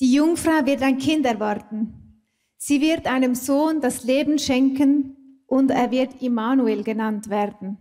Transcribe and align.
Die 0.00 0.12
Jungfrau 0.12 0.64
wird 0.64 0.82
ein 0.82 0.98
Kind 0.98 1.26
erwarten. 1.26 2.24
Sie 2.56 2.80
wird 2.80 3.06
einem 3.06 3.34
Sohn 3.34 3.80
das 3.80 4.04
Leben 4.04 4.38
schenken 4.38 5.42
und 5.46 5.70
er 5.70 5.90
wird 5.90 6.22
Immanuel 6.22 6.84
genannt 6.84 7.30
werden. 7.30 7.78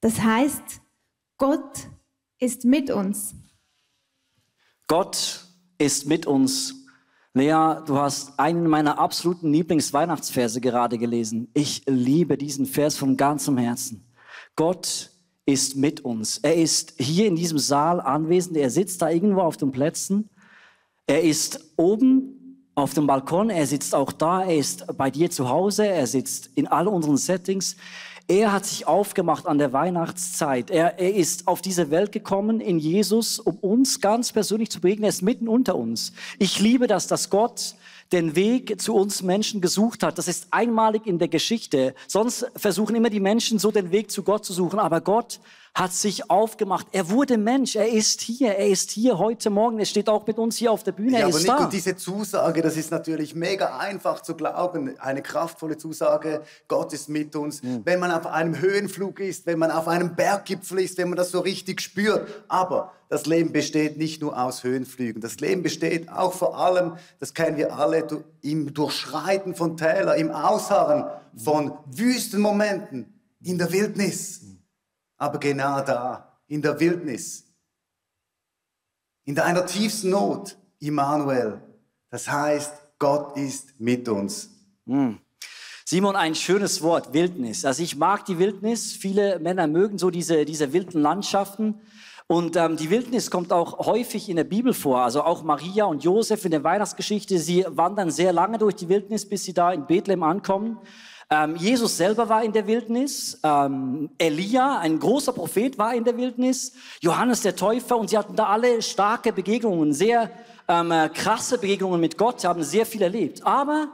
Das 0.00 0.20
heißt, 0.20 0.80
Gott 1.36 1.88
ist 2.38 2.64
mit 2.64 2.90
uns. 2.90 3.34
Gott 4.86 5.44
ist 5.78 6.06
mit 6.06 6.26
uns. 6.26 6.74
Lea, 7.34 7.82
du 7.86 7.98
hast 7.98 8.38
einen 8.38 8.68
meiner 8.68 8.98
absoluten 8.98 9.52
Lieblingsweihnachtsverse 9.52 10.60
gerade 10.60 10.98
gelesen. 10.98 11.50
Ich 11.54 11.82
liebe 11.86 12.36
diesen 12.36 12.66
Vers 12.66 12.96
von 12.96 13.16
ganzem 13.16 13.58
Herzen. 13.58 14.12
Gott 14.56 15.10
ist 15.46 15.76
mit 15.76 16.00
uns. 16.00 16.38
Er 16.38 16.56
ist 16.56 16.94
hier 16.98 17.26
in 17.26 17.36
diesem 17.36 17.58
Saal 17.58 18.00
anwesend. 18.00 18.56
Er 18.56 18.70
sitzt 18.70 19.02
da 19.02 19.10
irgendwo 19.10 19.40
auf 19.40 19.56
den 19.56 19.72
Plätzen. 19.72 20.30
Er 21.08 21.22
ist 21.22 21.72
oben 21.76 22.62
auf 22.74 22.92
dem 22.92 23.06
Balkon. 23.06 23.48
Er 23.48 23.66
sitzt 23.66 23.94
auch 23.94 24.12
da. 24.12 24.42
Er 24.44 24.58
ist 24.58 24.84
bei 24.98 25.10
dir 25.10 25.30
zu 25.30 25.48
Hause. 25.48 25.86
Er 25.86 26.06
sitzt 26.06 26.50
in 26.54 26.66
all 26.66 26.86
unseren 26.86 27.16
Settings. 27.16 27.76
Er 28.26 28.52
hat 28.52 28.66
sich 28.66 28.86
aufgemacht 28.86 29.46
an 29.46 29.56
der 29.56 29.72
Weihnachtszeit. 29.72 30.70
Er, 30.70 30.98
er 30.98 31.14
ist 31.14 31.48
auf 31.48 31.62
diese 31.62 31.90
Welt 31.90 32.12
gekommen 32.12 32.60
in 32.60 32.78
Jesus, 32.78 33.38
um 33.38 33.56
uns 33.56 34.02
ganz 34.02 34.32
persönlich 34.32 34.70
zu 34.70 34.82
begegnen. 34.82 35.04
Er 35.04 35.08
ist 35.08 35.22
mitten 35.22 35.48
unter 35.48 35.76
uns. 35.76 36.12
Ich 36.38 36.60
liebe 36.60 36.86
das, 36.86 37.06
dass 37.06 37.30
Gott 37.30 37.74
den 38.12 38.36
Weg 38.36 38.78
zu 38.78 38.94
uns 38.94 39.22
Menschen 39.22 39.62
gesucht 39.62 40.02
hat. 40.02 40.18
Das 40.18 40.28
ist 40.28 40.48
einmalig 40.50 41.06
in 41.06 41.18
der 41.18 41.28
Geschichte. 41.28 41.94
Sonst 42.06 42.50
versuchen 42.54 42.94
immer 42.94 43.08
die 43.08 43.20
Menschen 43.20 43.58
so 43.58 43.70
den 43.70 43.92
Weg 43.92 44.10
zu 44.10 44.22
Gott 44.22 44.44
zu 44.44 44.52
suchen. 44.52 44.78
Aber 44.78 45.00
Gott 45.00 45.40
hat 45.74 45.92
sich 45.92 46.30
aufgemacht. 46.30 46.86
Er 46.92 47.10
wurde 47.10 47.38
Mensch. 47.38 47.76
Er 47.76 47.88
ist 47.88 48.20
hier. 48.20 48.54
Er 48.56 48.68
ist 48.68 48.90
hier 48.90 49.18
heute 49.18 49.50
Morgen. 49.50 49.78
Er 49.78 49.84
steht 49.84 50.08
auch 50.08 50.26
mit 50.26 50.38
uns 50.38 50.56
hier 50.56 50.72
auf 50.72 50.82
der 50.82 50.92
Bühne. 50.92 51.12
Ja, 51.12 51.18
er 51.18 51.26
aber 51.26 51.36
ist 51.36 51.44
Nico, 51.44 51.58
da. 51.58 51.66
diese 51.66 51.96
Zusage, 51.96 52.62
das 52.62 52.76
ist 52.76 52.90
natürlich 52.90 53.34
mega 53.34 53.78
einfach 53.78 54.22
zu 54.22 54.34
glauben. 54.34 54.98
Eine 54.98 55.22
kraftvolle 55.22 55.76
Zusage, 55.76 56.42
Gott 56.66 56.92
ist 56.92 57.08
mit 57.08 57.36
uns. 57.36 57.60
Wenn 57.62 58.00
man 58.00 58.10
auf 58.10 58.26
einem 58.26 58.58
Höhenflug 58.60 59.20
ist, 59.20 59.46
wenn 59.46 59.58
man 59.58 59.70
auf 59.70 59.88
einem 59.88 60.14
Berggipfel 60.14 60.80
ist, 60.80 60.98
wenn 60.98 61.08
man 61.08 61.16
das 61.16 61.30
so 61.30 61.40
richtig 61.40 61.80
spürt. 61.80 62.44
Aber 62.48 62.92
das 63.08 63.26
Leben 63.26 63.52
besteht 63.52 63.96
nicht 63.96 64.20
nur 64.20 64.38
aus 64.38 64.64
Höhenflügen. 64.64 65.22
Das 65.22 65.40
Leben 65.40 65.62
besteht 65.62 66.10
auch 66.10 66.34
vor 66.34 66.58
allem, 66.58 66.96
das 67.20 67.32
kennen 67.32 67.56
wir 67.56 67.76
alle, 67.76 68.06
im 68.42 68.74
Durchschreiten 68.74 69.54
von 69.54 69.76
Täler, 69.76 70.16
im 70.16 70.30
Ausharren 70.30 71.06
von 71.36 71.72
Wüstenmomenten, 71.86 73.14
in 73.42 73.56
der 73.58 73.72
Wildnis. 73.72 74.42
Aber 75.18 75.38
genau 75.38 75.82
da, 75.82 76.40
in 76.46 76.62
der 76.62 76.80
Wildnis, 76.80 77.44
in 79.24 79.34
deiner 79.34 79.66
tiefsten 79.66 80.10
Not, 80.10 80.56
Immanuel. 80.78 81.60
Das 82.08 82.28
heißt, 82.28 82.72
Gott 82.98 83.36
ist 83.36 83.78
mit 83.78 84.08
uns. 84.08 84.50
Simon, 85.84 86.16
ein 86.16 86.34
schönes 86.34 86.82
Wort, 86.82 87.12
Wildnis. 87.12 87.64
Also 87.64 87.82
ich 87.82 87.96
mag 87.96 88.24
die 88.24 88.38
Wildnis. 88.38 88.92
Viele 88.92 89.38
Männer 89.38 89.66
mögen 89.66 89.98
so 89.98 90.10
diese, 90.10 90.44
diese 90.44 90.72
wilden 90.72 91.00
Landschaften. 91.02 91.80
Und 92.26 92.56
ähm, 92.56 92.76
die 92.76 92.90
Wildnis 92.90 93.30
kommt 93.30 93.52
auch 93.52 93.86
häufig 93.86 94.28
in 94.28 94.36
der 94.36 94.44
Bibel 94.44 94.74
vor. 94.74 95.00
Also 95.00 95.22
auch 95.22 95.42
Maria 95.42 95.86
und 95.86 96.04
Josef 96.04 96.44
in 96.44 96.50
der 96.50 96.62
Weihnachtsgeschichte, 96.62 97.38
sie 97.38 97.64
wandern 97.68 98.10
sehr 98.10 98.34
lange 98.34 98.58
durch 98.58 98.76
die 98.76 98.90
Wildnis, 98.90 99.26
bis 99.26 99.44
sie 99.44 99.54
da 99.54 99.72
in 99.72 99.86
Bethlehem 99.86 100.22
ankommen. 100.22 100.78
Ähm, 101.30 101.56
Jesus 101.56 101.96
selber 101.96 102.28
war 102.28 102.42
in 102.42 102.52
der 102.52 102.66
Wildnis. 102.66 103.38
Ähm, 103.42 104.08
Elia, 104.16 104.78
ein 104.78 104.98
großer 104.98 105.32
Prophet, 105.32 105.76
war 105.76 105.94
in 105.94 106.04
der 106.04 106.16
Wildnis. 106.16 106.72
Johannes 107.00 107.42
der 107.42 107.54
Täufer. 107.54 107.98
Und 107.98 108.08
sie 108.08 108.16
hatten 108.16 108.34
da 108.34 108.46
alle 108.46 108.80
starke 108.80 109.32
Begegnungen, 109.32 109.92
sehr 109.92 110.30
ähm, 110.68 110.90
äh, 110.90 111.10
krasse 111.10 111.58
Begegnungen 111.58 112.00
mit 112.00 112.16
Gott. 112.16 112.44
Haben 112.44 112.62
sehr 112.62 112.86
viel 112.86 113.02
erlebt. 113.02 113.46
Aber 113.46 113.88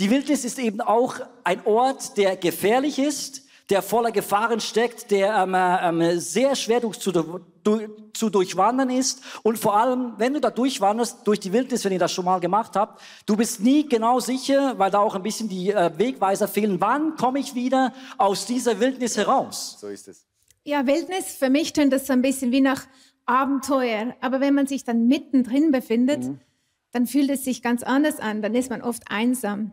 die 0.00 0.10
Wildnis 0.10 0.44
ist 0.44 0.58
eben 0.58 0.80
auch 0.80 1.16
ein 1.44 1.64
Ort, 1.66 2.16
der 2.16 2.36
gefährlich 2.36 2.98
ist, 2.98 3.42
der 3.70 3.80
voller 3.80 4.10
Gefahren 4.10 4.58
steckt, 4.58 5.12
der 5.12 5.36
ähm, 5.36 5.54
ähm, 6.00 6.18
sehr 6.18 6.56
schwer 6.56 6.80
zu, 6.80 7.12
zu 8.12 8.30
durchwandern 8.30 8.90
ist. 8.90 9.22
Und 9.42 9.58
vor 9.58 9.76
allem, 9.76 10.14
wenn 10.18 10.34
du 10.34 10.40
da 10.40 10.50
durchwanderst, 10.50 11.26
durch 11.26 11.40
die 11.40 11.52
Wildnis, 11.52 11.84
wenn 11.84 11.92
ihr 11.92 11.98
das 11.98 12.12
schon 12.12 12.24
mal 12.24 12.40
gemacht 12.40 12.76
habt, 12.76 13.00
du 13.26 13.36
bist 13.36 13.60
nie 13.60 13.88
genau 13.88 14.20
sicher, 14.20 14.78
weil 14.78 14.90
da 14.90 14.98
auch 14.98 15.14
ein 15.14 15.22
bisschen 15.22 15.48
die 15.48 15.70
äh, 15.70 15.90
Wegweiser 15.96 16.48
fehlen, 16.48 16.80
wann 16.80 17.16
komme 17.16 17.38
ich 17.38 17.54
wieder 17.54 17.92
aus 18.18 18.46
dieser 18.46 18.80
Wildnis 18.80 19.16
heraus? 19.16 19.78
So 19.80 19.88
ist 19.88 20.08
es. 20.08 20.26
Ja, 20.64 20.86
Wildnis, 20.86 21.36
für 21.36 21.50
mich 21.50 21.72
tönt 21.72 21.92
das 21.92 22.06
so 22.06 22.12
ein 22.12 22.22
bisschen 22.22 22.52
wie 22.52 22.60
nach 22.60 22.86
Abenteuer. 23.26 24.14
Aber 24.20 24.40
wenn 24.40 24.54
man 24.54 24.66
sich 24.66 24.84
dann 24.84 25.06
mittendrin 25.06 25.72
befindet, 25.72 26.24
dann 26.92 27.06
fühlt 27.06 27.30
es 27.30 27.44
sich 27.44 27.62
ganz 27.62 27.82
anders 27.82 28.20
an. 28.20 28.42
Dann 28.42 28.54
ist 28.54 28.70
man 28.70 28.82
oft 28.82 29.02
einsam. 29.10 29.72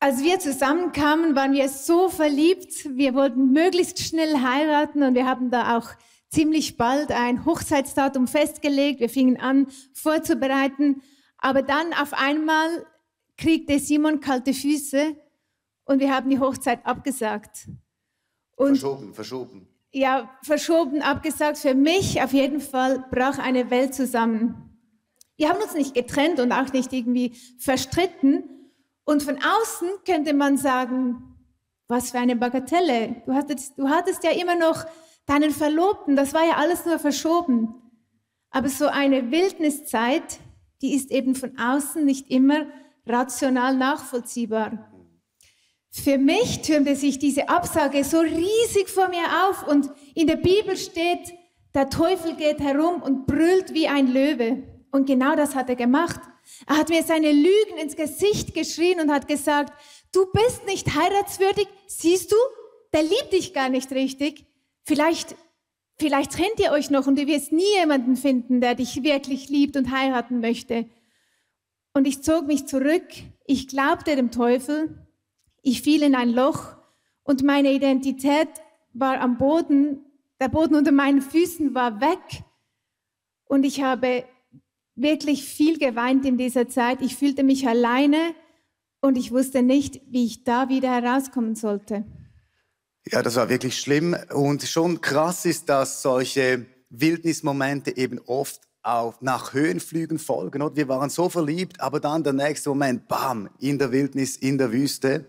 Als 0.00 0.22
wir 0.22 0.38
zusammenkamen, 0.38 1.34
waren 1.34 1.52
wir 1.52 1.68
so 1.70 2.10
verliebt. 2.10 2.94
Wir 2.94 3.14
wollten 3.14 3.52
möglichst 3.52 4.00
schnell 4.00 4.42
heiraten 4.42 5.02
und 5.02 5.14
wir 5.14 5.24
haben 5.26 5.50
da 5.50 5.78
auch 5.78 5.88
ziemlich 6.34 6.76
bald 6.76 7.12
ein 7.12 7.44
Hochzeitsdatum 7.44 8.26
festgelegt. 8.26 9.00
Wir 9.00 9.08
fingen 9.08 9.38
an 9.38 9.68
vorzubereiten. 9.92 11.02
Aber 11.38 11.62
dann 11.62 11.92
auf 11.94 12.12
einmal 12.12 12.86
kriegte 13.36 13.78
Simon 13.78 14.20
kalte 14.20 14.52
Füße 14.52 15.16
und 15.84 16.00
wir 16.00 16.14
haben 16.14 16.28
die 16.30 16.40
Hochzeit 16.40 16.84
abgesagt. 16.84 17.68
Und 18.56 18.78
Verschoben, 18.78 19.14
verschoben. 19.14 19.68
ja, 19.92 20.30
verschoben, 20.42 21.02
abgesagt. 21.02 21.58
Für 21.58 21.74
mich 21.74 22.20
auf 22.22 22.32
jeden 22.32 22.60
Fall 22.60 23.04
brach 23.10 23.38
eine 23.38 23.70
Welt 23.70 23.94
zusammen. 23.94 24.78
Wir 25.36 25.48
haben 25.48 25.60
uns 25.60 25.74
nicht 25.74 25.94
getrennt 25.94 26.40
und 26.40 26.52
auch 26.52 26.72
nicht 26.72 26.92
irgendwie 26.92 27.36
verstritten. 27.58 28.44
Und 29.04 29.22
von 29.22 29.36
außen 29.36 29.88
könnte 30.06 30.32
man 30.32 30.56
sagen, 30.56 31.36
was 31.88 32.12
für 32.12 32.18
eine 32.18 32.36
Bagatelle. 32.36 33.22
Du 33.26 33.34
hattest, 33.34 33.78
du 33.78 33.88
hattest 33.88 34.24
ja 34.24 34.30
immer 34.30 34.56
noch 34.56 34.84
deinen 35.26 35.50
Verlobten. 35.50 36.16
Das 36.16 36.34
war 36.34 36.44
ja 36.44 36.56
alles 36.56 36.84
nur 36.84 36.98
verschoben. 36.98 37.74
Aber 38.50 38.68
so 38.68 38.86
eine 38.86 39.30
Wildniszeit, 39.30 40.38
die 40.82 40.94
ist 40.94 41.10
eben 41.10 41.34
von 41.34 41.58
außen 41.58 42.04
nicht 42.04 42.30
immer 42.30 42.66
rational 43.06 43.76
nachvollziehbar. 43.76 44.90
Für 45.90 46.18
mich 46.18 46.62
türmte 46.62 46.96
sich 46.96 47.18
diese 47.18 47.48
Absage 47.48 48.02
so 48.04 48.18
riesig 48.18 48.88
vor 48.88 49.08
mir 49.08 49.48
auf 49.48 49.66
und 49.68 49.90
in 50.14 50.26
der 50.26 50.36
Bibel 50.36 50.76
steht, 50.76 51.34
der 51.74 51.88
Teufel 51.88 52.34
geht 52.34 52.60
herum 52.60 53.02
und 53.02 53.26
brüllt 53.26 53.74
wie 53.74 53.88
ein 53.88 54.12
Löwe. 54.12 54.62
Und 54.90 55.06
genau 55.06 55.34
das 55.36 55.54
hat 55.54 55.68
er 55.68 55.76
gemacht. 55.76 56.20
Er 56.66 56.78
hat 56.78 56.88
mir 56.88 57.02
seine 57.02 57.32
Lügen 57.32 57.78
ins 57.80 57.96
Gesicht 57.96 58.54
geschrien 58.54 59.00
und 59.00 59.10
hat 59.10 59.26
gesagt, 59.28 59.72
du 60.12 60.26
bist 60.32 60.66
nicht 60.66 60.94
heiratswürdig, 60.94 61.66
siehst 61.86 62.30
du, 62.30 62.36
der 62.92 63.02
liebt 63.02 63.32
dich 63.32 63.54
gar 63.54 63.68
nicht 63.68 63.90
richtig. 63.92 64.46
Vielleicht, 64.84 65.34
vielleicht 65.98 66.32
trennt 66.32 66.58
ihr 66.58 66.70
euch 66.70 66.90
noch 66.90 67.06
und 67.06 67.18
du 67.18 67.26
wirst 67.26 67.52
nie 67.52 67.78
jemanden 67.78 68.16
finden, 68.16 68.60
der 68.60 68.74
dich 68.74 69.02
wirklich 69.02 69.48
liebt 69.48 69.76
und 69.76 69.90
heiraten 69.90 70.40
möchte. 70.40 70.86
Und 71.94 72.06
ich 72.06 72.22
zog 72.22 72.46
mich 72.46 72.66
zurück. 72.66 73.06
Ich 73.46 73.68
glaubte 73.68 74.14
dem 74.14 74.30
Teufel. 74.30 75.06
Ich 75.62 75.80
fiel 75.80 76.02
in 76.02 76.14
ein 76.14 76.30
Loch 76.30 76.76
und 77.22 77.42
meine 77.42 77.72
Identität 77.72 78.48
war 78.92 79.20
am 79.20 79.38
Boden. 79.38 80.04
Der 80.40 80.48
Boden 80.48 80.74
unter 80.74 80.92
meinen 80.92 81.22
Füßen 81.22 81.74
war 81.74 82.00
weg. 82.00 82.44
Und 83.46 83.64
ich 83.64 83.82
habe 83.82 84.24
wirklich 84.94 85.44
viel 85.44 85.78
geweint 85.78 86.26
in 86.26 86.36
dieser 86.36 86.68
Zeit. 86.68 87.00
Ich 87.00 87.16
fühlte 87.16 87.42
mich 87.42 87.66
alleine 87.66 88.34
und 89.00 89.16
ich 89.16 89.32
wusste 89.32 89.62
nicht, 89.62 90.02
wie 90.06 90.26
ich 90.26 90.44
da 90.44 90.68
wieder 90.68 90.90
herauskommen 90.90 91.54
sollte. 91.54 92.04
Ja, 93.10 93.22
das 93.22 93.36
war 93.36 93.48
wirklich 93.48 93.78
schlimm. 93.78 94.16
Und 94.32 94.62
schon 94.62 95.00
krass 95.00 95.44
ist, 95.44 95.68
dass 95.68 96.02
solche 96.02 96.66
Wildnismomente 96.90 97.96
eben 97.96 98.18
oft 98.26 98.60
auch 98.82 99.20
nach 99.20 99.52
Höhenflügen 99.52 100.18
folgen. 100.18 100.62
Und 100.62 100.76
wir 100.76 100.88
waren 100.88 101.10
so 101.10 101.28
verliebt, 101.28 101.80
aber 101.80 102.00
dann 102.00 102.22
der 102.22 102.32
nächste 102.32 102.68
Moment, 102.68 103.08
bam, 103.08 103.48
in 103.58 103.78
der 103.78 103.92
Wildnis, 103.92 104.36
in 104.36 104.58
der 104.58 104.72
Wüste. 104.72 105.26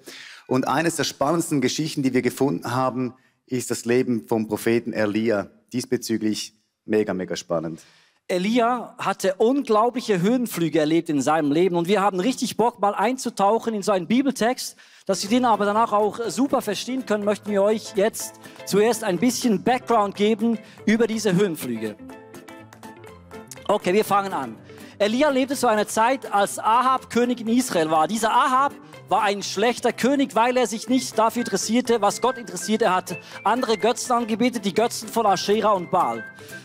Und 0.47 0.67
eines 0.67 0.97
der 0.97 1.05
spannendsten 1.05 1.61
Geschichten, 1.61 2.03
die 2.03 2.13
wir 2.13 2.21
gefunden 2.21 2.71
haben, 2.71 3.13
ist 3.47 3.71
das 3.71 3.85
Leben 3.85 4.27
vom 4.27 4.47
Propheten 4.47 4.93
Elia. 4.93 5.49
Diesbezüglich 5.73 6.53
mega, 6.85 7.13
mega 7.13 7.35
spannend. 7.35 7.81
Elia 8.27 8.95
hatte 8.97 9.35
unglaubliche 9.35 10.21
Höhenflüge 10.21 10.79
erlebt 10.79 11.09
in 11.09 11.21
seinem 11.21 11.51
Leben 11.51 11.75
und 11.75 11.87
wir 11.87 12.01
haben 12.01 12.19
richtig 12.19 12.57
Bock, 12.57 12.79
mal 12.79 12.95
einzutauchen 12.95 13.73
in 13.73 13.83
so 13.83 13.91
einen 13.91 14.07
Bibeltext. 14.07 14.75
Dass 15.07 15.21
wir 15.21 15.29
den 15.29 15.45
aber 15.45 15.65
danach 15.65 15.93
auch 15.93 16.19
super 16.29 16.63
verstehen 16.63 17.05
können, 17.05 17.23
möchten 17.23 17.51
wir 17.51 17.61
euch 17.61 17.93
jetzt 17.95 18.39
zuerst 18.65 19.03
ein 19.03 19.19
bisschen 19.19 19.63
Background 19.63 20.15
geben 20.15 20.57
über 20.87 21.05
diese 21.05 21.35
Höhenflüge. 21.35 21.95
Okay, 23.67 23.93
wir 23.93 24.03
fangen 24.03 24.33
an. 24.33 24.57
Elia 24.97 25.29
lebte 25.29 25.55
zu 25.55 25.67
einer 25.67 25.87
Zeit, 25.87 26.33
als 26.33 26.57
Ahab 26.57 27.11
König 27.11 27.39
in 27.39 27.49
Israel 27.49 27.91
war. 27.91 28.07
Dieser 28.07 28.31
Ahab 28.31 28.73
war 29.07 29.21
ein 29.21 29.43
schlechter 29.43 29.93
König, 29.93 30.33
weil 30.33 30.57
er 30.57 30.65
sich 30.65 30.89
nicht 30.89 31.15
dafür 31.19 31.41
interessierte, 31.43 32.01
was 32.01 32.19
Gott 32.19 32.39
interessiert. 32.39 32.81
Er 32.81 32.95
hat 32.95 33.15
andere 33.43 33.77
Götzen 33.77 34.11
angebetet, 34.11 34.65
die 34.65 34.73
Götzen 34.73 35.07
von 35.07 35.27
Aschera 35.27 35.73
und 35.73 35.91
Baal. 35.91 36.23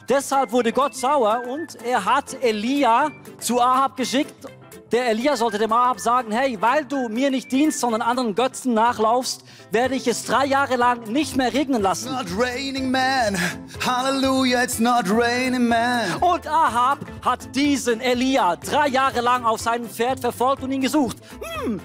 Deshalb 0.08 0.52
wurde 0.52 0.72
Gott 0.72 0.94
sauer 0.94 1.42
und 1.46 1.76
er 1.84 2.06
hat 2.06 2.42
Elia 2.42 3.10
zu 3.38 3.60
Ahab 3.60 3.98
geschickt 3.98 4.46
der 4.92 5.10
Elia 5.10 5.36
sollte 5.36 5.58
dem 5.58 5.72
Ahab 5.72 6.00
sagen, 6.00 6.32
hey, 6.32 6.60
weil 6.60 6.84
du 6.84 7.08
mir 7.08 7.30
nicht 7.30 7.52
dienst, 7.52 7.80
sondern 7.80 8.02
anderen 8.02 8.34
Götzen 8.34 8.74
nachlaufst, 8.74 9.44
werde 9.70 9.94
ich 9.94 10.08
es 10.08 10.24
drei 10.24 10.46
Jahre 10.46 10.76
lang 10.76 11.04
nicht 11.10 11.36
mehr 11.36 11.52
regnen 11.52 11.80
lassen. 11.80 12.12
Not 12.12 12.26
raining 12.36 12.90
man. 12.90 13.36
Hallelujah, 13.84 14.64
it's 14.64 14.80
not 14.80 15.04
raining 15.08 15.68
man. 15.68 16.16
Und 16.20 16.46
Ahab 16.48 16.98
hat 17.24 17.54
diesen 17.54 18.00
Elia 18.00 18.56
drei 18.56 18.88
Jahre 18.88 19.20
lang 19.20 19.44
auf 19.44 19.60
seinem 19.60 19.88
Pferd 19.88 20.20
verfolgt 20.20 20.64
und 20.64 20.72
ihn 20.72 20.80
gesucht. 20.80 21.18
Hm. 21.62 21.80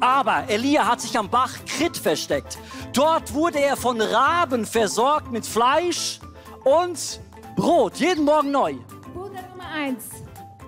Aber 0.00 0.44
Elia 0.48 0.86
hat 0.86 1.00
sich 1.00 1.16
am 1.16 1.30
Bach 1.30 1.52
Krit 1.66 1.96
versteckt. 1.96 2.58
Dort 2.92 3.32
wurde 3.32 3.60
er 3.60 3.76
von 3.76 4.00
Raben 4.00 4.66
versorgt 4.66 5.30
mit 5.30 5.46
Fleisch 5.46 6.20
und 6.64 7.20
Brot, 7.56 7.96
jeden 7.96 8.24
Morgen 8.24 8.50
neu. 8.50 8.74
Wunder 9.14 9.42
Nummer 9.50 9.68
eins. 9.74 10.04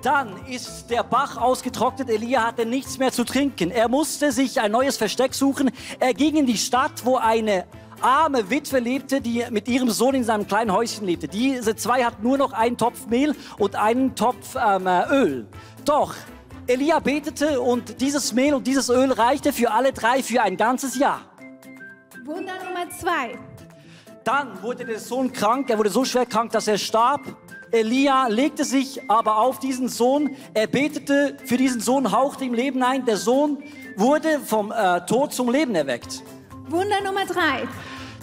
Dann 0.02 0.46
ist 0.46 0.90
der 0.90 1.02
Bach 1.02 1.38
ausgetrocknet. 1.38 2.10
Elia 2.10 2.44
hatte 2.44 2.66
nichts 2.66 2.98
mehr 2.98 3.10
zu 3.10 3.24
trinken. 3.24 3.70
Er 3.70 3.88
musste 3.88 4.32
sich 4.32 4.60
ein 4.60 4.70
neues 4.70 4.98
Versteck 4.98 5.34
suchen. 5.34 5.70
Er 5.98 6.12
ging 6.12 6.36
in 6.36 6.46
die 6.46 6.58
Stadt, 6.58 7.04
wo 7.04 7.16
eine 7.16 7.64
arme 8.02 8.50
Witwe 8.50 8.80
lebte, 8.80 9.22
die 9.22 9.44
mit 9.50 9.66
ihrem 9.66 9.90
Sohn 9.90 10.14
in 10.14 10.24
seinem 10.24 10.46
kleinen 10.46 10.72
Häuschen 10.72 11.06
lebte. 11.06 11.26
Diese 11.26 11.74
zwei 11.74 12.04
hatten 12.04 12.22
nur 12.22 12.36
noch 12.36 12.52
einen 12.52 12.76
Topf 12.76 13.06
Mehl 13.06 13.34
und 13.58 13.76
einen 13.76 14.14
Topf 14.14 14.56
ähm, 14.56 14.86
äh, 14.86 15.08
Öl. 15.08 15.46
Doch 15.86 16.14
Elia 16.66 16.98
betete 16.98 17.60
und 17.60 18.00
dieses 18.02 18.34
Mehl 18.34 18.52
und 18.52 18.66
dieses 18.66 18.90
Öl 18.90 19.10
reichte 19.10 19.54
für 19.54 19.70
alle 19.70 19.92
drei 19.92 20.22
für 20.22 20.42
ein 20.42 20.56
ganzes 20.58 20.98
Jahr. 20.98 21.22
Wunder 22.24 22.54
Nummer 22.64 22.90
zwei. 22.90 23.38
Dann 24.22 24.62
wurde 24.62 24.84
der 24.86 24.98
Sohn 24.98 25.32
krank, 25.32 25.68
er 25.68 25.78
wurde 25.78 25.90
so 25.90 26.04
schwer 26.04 26.24
krank, 26.24 26.52
dass 26.52 26.66
er 26.66 26.78
starb. 26.78 27.20
Elia 27.74 28.28
legte 28.28 28.64
sich 28.64 29.10
aber 29.10 29.38
auf 29.38 29.58
diesen 29.58 29.88
Sohn, 29.88 30.36
er 30.54 30.68
betete 30.68 31.36
für 31.44 31.56
diesen 31.56 31.80
Sohn, 31.80 32.12
hauchte 32.12 32.44
ihm 32.44 32.54
Leben 32.54 32.84
ein. 32.84 33.04
Der 33.04 33.16
Sohn 33.16 33.58
wurde 33.96 34.38
vom 34.38 34.70
äh, 34.70 35.04
Tod 35.06 35.32
zum 35.32 35.50
Leben 35.50 35.74
erweckt. 35.74 36.22
Wunder 36.68 37.00
Nummer 37.02 37.24
drei. 37.26 37.66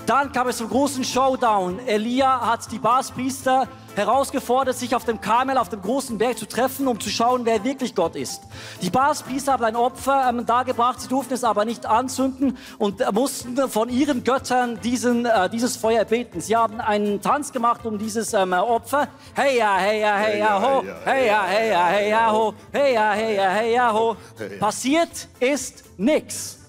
Dann 0.05 0.31
kam 0.31 0.47
es 0.47 0.57
zum 0.57 0.69
großen 0.69 1.03
Showdown. 1.03 1.79
Elia 1.85 2.49
hat 2.49 2.71
die 2.71 2.79
Baspriester 2.79 3.67
herausgefordert, 3.95 4.77
sich 4.77 4.95
auf 4.95 5.05
dem 5.05 5.21
Karmel, 5.21 5.57
auf 5.57 5.69
dem 5.69 5.81
großen 5.81 6.17
Berg 6.17 6.37
zu 6.37 6.47
treffen, 6.47 6.87
um 6.87 6.99
zu 6.99 7.09
schauen, 7.09 7.45
wer 7.45 7.63
wirklich 7.63 7.95
Gott 7.95 8.15
ist. 8.15 8.41
Die 8.81 8.89
Baspriester 8.89 9.53
haben 9.53 9.63
ein 9.63 9.75
Opfer 9.75 10.27
ähm, 10.29 10.45
dargebracht, 10.45 11.01
sie 11.01 11.07
durften 11.07 11.33
es 11.33 11.43
aber 11.43 11.65
nicht 11.65 11.85
anzünden 11.85 12.57
und 12.77 13.01
äh, 13.01 13.11
mussten 13.11 13.57
von 13.69 13.89
ihren 13.89 14.23
Göttern 14.23 14.79
diesen, 14.81 15.25
äh, 15.25 15.49
dieses 15.49 15.77
Feuer 15.77 16.05
beten. 16.05 16.41
Sie 16.41 16.55
haben 16.55 16.79
einen 16.79 17.21
Tanz 17.21 17.51
gemacht 17.51 17.85
um 17.85 17.97
dieses 17.97 18.33
ähm, 18.33 18.53
Opfer. 18.53 19.07
Hey 19.33 19.57
ja, 19.57 19.77
hey 19.77 20.01
ja, 20.01 20.15
hey 20.15 20.39
ja, 20.39 20.61
ho, 20.61 20.83
hey 21.05 21.27
ja, 21.27 21.43
hey 21.45 21.69
ja, 21.69 21.85
hey 21.87 22.09
ja, 22.09 22.31
ho, 22.31 22.53
hey 22.71 22.93
ja, 22.93 23.11
hey 23.11 23.35
ja, 23.35 23.49
hey 23.49 23.73
ja, 23.73 23.93
ho. 23.93 24.15
Passiert 24.59 25.27
ist 25.39 25.83
nix. 25.97 26.60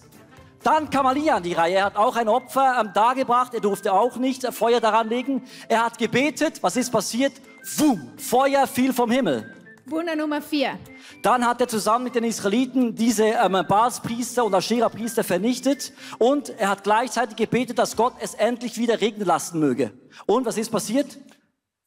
Dann 0.62 0.90
kam 0.90 1.06
Elia 1.06 1.36
an 1.36 1.42
die 1.42 1.54
Reihe. 1.54 1.74
Er 1.76 1.84
hat 1.86 1.96
auch 1.96 2.14
ein 2.16 2.28
Opfer 2.28 2.78
ähm, 2.80 2.90
dargebracht. 2.94 3.52
Er 3.54 3.60
durfte 3.60 3.92
auch 3.92 4.16
nicht 4.16 4.44
äh, 4.44 4.52
Feuer 4.52 4.80
daran 4.80 5.08
legen. 5.08 5.42
Er 5.68 5.84
hat 5.84 5.98
gebetet. 5.98 6.62
Was 6.62 6.76
ist 6.76 6.90
passiert? 6.90 7.32
Wum, 7.76 8.12
Feuer 8.16 8.66
fiel 8.66 8.92
vom 8.92 9.10
Himmel. 9.10 9.54
Wunder 9.86 10.14
Nummer 10.14 10.40
vier. 10.40 10.78
Dann 11.22 11.44
hat 11.44 11.60
er 11.60 11.66
zusammen 11.66 12.04
mit 12.04 12.14
den 12.14 12.22
Israeliten 12.22 12.94
diese 12.94 13.24
ähm, 13.24 13.64
Baalspriester 13.68 14.44
und 14.44 14.54
Aschera-Priester 14.54 15.24
vernichtet. 15.24 15.92
Und 16.18 16.50
er 16.50 16.68
hat 16.70 16.84
gleichzeitig 16.84 17.36
gebetet, 17.36 17.78
dass 17.78 17.96
Gott 17.96 18.14
es 18.20 18.34
endlich 18.34 18.78
wieder 18.78 19.00
regnen 19.00 19.26
lassen 19.26 19.58
möge. 19.58 19.92
Und 20.26 20.46
was 20.46 20.56
ist 20.56 20.70
passiert? 20.70 21.18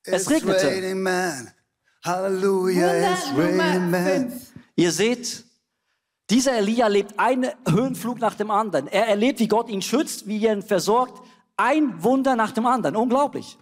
Es 0.04 0.24
It's 0.24 0.32
regnete. 0.32 0.68
raining 0.68 1.02
man. 1.02 1.52
Hallelujah, 2.04 3.14
it's 3.14 3.32
Wunder 3.34 3.44
raining 3.64 3.90
man. 3.90 4.06
fünf. 4.30 4.34
Ihr 4.76 4.92
seht, 4.92 5.45
dieser 6.30 6.54
Elia 6.58 6.88
lebt 6.88 7.20
einen 7.20 7.52
Höhenflug 7.70 8.20
nach 8.20 8.36
dem 8.36 8.50
anderen. 8.52 8.88
Er 8.88 9.08
erlebt, 9.08 9.40
wie 9.40 9.48
Gott 9.48 9.70
ihn 9.70 9.82
schützt, 9.82 10.28
wie 10.28 10.44
er 10.46 10.54
ihn 10.54 10.64
versorgt. 10.64 11.22
Ein 11.58 12.04
Wunder 12.04 12.36
nach 12.36 12.52
dem 12.52 12.66
anderen. 12.66 12.96
Unglaublich. 12.96 13.58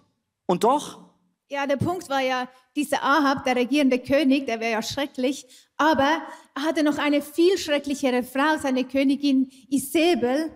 Und 0.46 0.64
doch, 0.64 1.00
Ja, 1.48 1.66
der 1.66 1.76
Punkt 1.76 2.08
war 2.08 2.20
ja, 2.20 2.48
dieser 2.74 3.02
Ahab, 3.02 3.44
der 3.44 3.54
regierende 3.56 3.98
König, 3.98 4.46
der 4.46 4.60
wäre 4.60 4.72
ja 4.72 4.82
schrecklich, 4.82 5.46
aber 5.76 6.22
er 6.54 6.62
hatte 6.62 6.82
noch 6.82 6.98
eine 6.98 7.20
viel 7.22 7.58
schrecklichere 7.58 8.22
Frau, 8.24 8.56
seine 8.60 8.84
Königin 8.84 9.50
Isabel. 9.68 10.50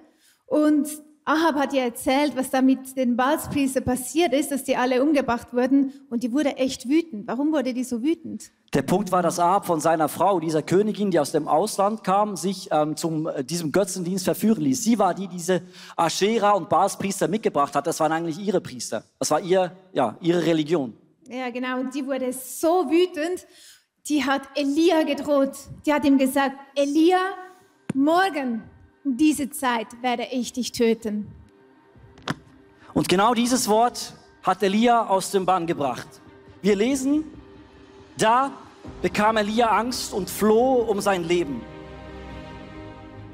Und 0.46 0.88
Ahab 1.28 1.56
hat 1.56 1.72
ihr 1.72 1.82
erzählt, 1.82 2.36
was 2.36 2.50
da 2.50 2.62
mit 2.62 2.96
den 2.96 3.16
Baalspriestern 3.16 3.84
passiert 3.84 4.32
ist, 4.32 4.50
dass 4.50 4.64
die 4.64 4.76
alle 4.76 5.02
umgebracht 5.02 5.52
wurden. 5.52 5.92
Und 6.08 6.22
die 6.22 6.32
wurde 6.32 6.56
echt 6.56 6.88
wütend. 6.88 7.28
Warum 7.28 7.52
wurde 7.52 7.74
die 7.74 7.84
so 7.84 8.02
wütend? 8.02 8.50
der 8.74 8.82
Punkt 8.82 9.12
war, 9.12 9.22
dass 9.22 9.38
Ahab 9.38 9.66
von 9.66 9.80
seiner 9.80 10.08
Frau, 10.08 10.40
dieser 10.40 10.62
Königin, 10.62 11.10
die 11.10 11.18
aus 11.18 11.32
dem 11.32 11.48
Ausland 11.48 12.04
kam, 12.04 12.36
sich 12.36 12.68
ähm, 12.70 12.96
zum 12.96 13.26
äh, 13.26 13.42
diesem 13.42 13.72
Götzendienst 13.72 14.24
verführen 14.24 14.60
ließ. 14.60 14.84
Sie 14.84 14.98
war 14.98 15.14
die, 15.14 15.26
die 15.26 15.38
diese 15.38 15.62
Aschera 15.96 16.50
und 16.50 16.68
Baalspriester 16.68 17.28
mitgebracht 17.28 17.74
hat. 17.74 17.86
Das 17.86 17.98
waren 18.00 18.12
eigentlich 18.12 18.38
ihre 18.38 18.60
Priester. 18.60 19.04
Das 19.18 19.30
war 19.30 19.40
ihr, 19.40 19.72
ja, 19.92 20.16
ihre 20.20 20.44
Religion. 20.44 20.94
Ja, 21.28 21.50
genau. 21.50 21.80
Und 21.80 21.94
die 21.94 22.06
wurde 22.06 22.32
so 22.32 22.90
wütend, 22.90 23.46
die 24.06 24.24
hat 24.24 24.42
Elia 24.54 25.02
gedroht. 25.04 25.52
Die 25.86 25.92
hat 25.92 26.04
ihm 26.04 26.18
gesagt, 26.18 26.56
Elia, 26.74 27.18
morgen 27.94 28.62
diese 29.16 29.50
Zeit 29.50 29.86
werde 30.02 30.26
ich 30.30 30.52
dich 30.52 30.72
töten. 30.72 31.26
Und 32.94 33.08
genau 33.08 33.34
dieses 33.34 33.68
Wort 33.68 34.14
hat 34.42 34.62
Elia 34.62 35.06
aus 35.06 35.30
dem 35.30 35.46
Bann 35.46 35.66
gebracht. 35.66 36.08
Wir 36.62 36.76
lesen, 36.76 37.24
da 38.16 38.50
bekam 39.02 39.36
Elia 39.36 39.68
Angst 39.68 40.12
und 40.12 40.28
floh 40.28 40.74
um 40.74 41.00
sein 41.00 41.24
Leben. 41.24 41.60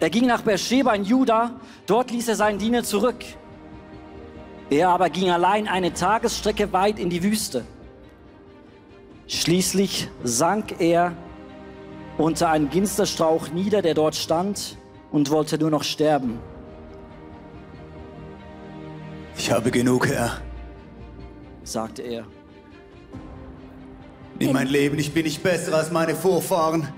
Er 0.00 0.10
ging 0.10 0.26
nach 0.26 0.42
Beersheba 0.42 0.92
in 0.94 1.04
Juda, 1.04 1.58
dort 1.86 2.10
ließ 2.10 2.28
er 2.28 2.36
seinen 2.36 2.58
Diener 2.58 2.82
zurück. 2.82 3.24
Er 4.70 4.90
aber 4.90 5.08
ging 5.08 5.30
allein 5.30 5.68
eine 5.68 5.94
Tagesstrecke 5.94 6.72
weit 6.72 6.98
in 6.98 7.10
die 7.10 7.22
Wüste. 7.22 7.64
Schließlich 9.26 10.08
sank 10.22 10.80
er 10.80 11.12
unter 12.18 12.50
einem 12.50 12.70
Ginsterstrauch 12.70 13.48
nieder, 13.48 13.82
der 13.82 13.94
dort 13.94 14.14
stand, 14.14 14.76
und 15.14 15.30
wollte 15.30 15.56
nur 15.58 15.70
noch 15.70 15.84
sterben. 15.84 16.40
Ich 19.38 19.48
habe 19.48 19.70
genug, 19.70 20.08
Herr. 20.08 20.40
sagte 21.62 22.02
er. 22.02 22.24
Nimm 24.40 24.52
mein 24.52 24.66
Leben, 24.66 24.98
ich 24.98 25.14
bin 25.14 25.22
nicht 25.22 25.40
besser 25.40 25.76
als 25.76 25.92
meine 25.92 26.16
Vorfahren. 26.16 26.88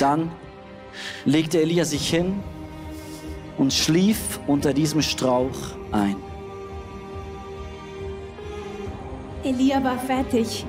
Dann 0.00 0.30
legte 1.26 1.60
Elia 1.60 1.84
sich 1.84 2.08
hin 2.08 2.42
und 3.58 3.74
schlief 3.74 4.40
unter 4.46 4.72
diesem 4.72 5.02
Strauch 5.02 5.76
ein. 5.92 6.16
Elia 9.44 9.84
war 9.84 9.98
fertig. 9.98 10.64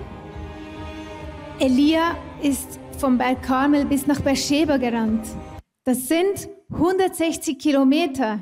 Elia 1.59 2.17
ist 2.41 2.77
vom 2.97 3.17
Berg 3.17 3.41
Karmel 3.41 3.85
bis 3.85 4.05
nach 4.05 4.19
Beersheba 4.19 4.75
gerannt. 4.75 5.25
Das 5.85 6.07
sind 6.07 6.49
160 6.71 7.57
Kilometer. 7.59 8.41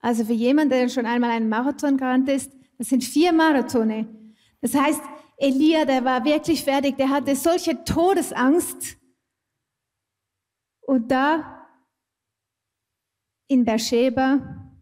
Also 0.00 0.24
für 0.24 0.32
jemanden, 0.32 0.70
der 0.70 0.88
schon 0.88 1.06
einmal 1.06 1.30
einen 1.30 1.48
Marathon 1.48 1.96
gerannt 1.96 2.28
ist, 2.28 2.50
das 2.78 2.88
sind 2.88 3.04
vier 3.04 3.32
Marathone. 3.32 4.08
Das 4.60 4.74
heißt, 4.74 5.00
Elia, 5.36 5.84
der 5.84 6.04
war 6.04 6.24
wirklich 6.24 6.64
fertig, 6.64 6.96
der 6.96 7.10
hatte 7.10 7.36
solche 7.36 7.84
Todesangst. 7.84 8.96
Und 10.80 11.10
da 11.10 11.68
in 13.48 13.64
Beersheba 13.64 14.72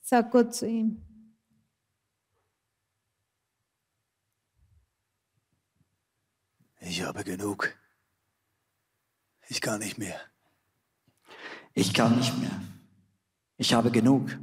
sagt 0.00 0.30
Gott 0.30 0.54
zu 0.54 0.66
ihm, 0.66 1.04
Ich 6.80 7.02
habe 7.02 7.22
genug. 7.22 7.76
Ich 9.48 9.60
kann 9.60 9.80
nicht 9.80 9.98
mehr. 9.98 10.18
Ich 11.78 11.94
kann 11.94 12.16
nicht 12.16 12.36
mehr. 12.40 12.50
Ich 13.56 13.72
habe 13.72 13.92
genug. 13.92 14.36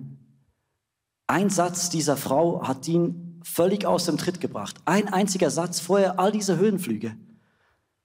Ein 1.27 1.49
Satz 1.49 1.89
dieser 1.89 2.15
Frau 2.15 2.65
hat 2.65 2.87
ihn 2.87 3.41
völlig 3.43 3.85
aus 3.85 4.05
dem 4.05 4.15
Tritt 4.15 4.39
gebracht. 4.39 4.77
Ein 4.85 5.09
einziger 5.09 5.49
Satz 5.49 5.81
vorher, 5.81 6.17
all 6.17 6.31
diese 6.31 6.55
Höhenflüge. 6.55 7.17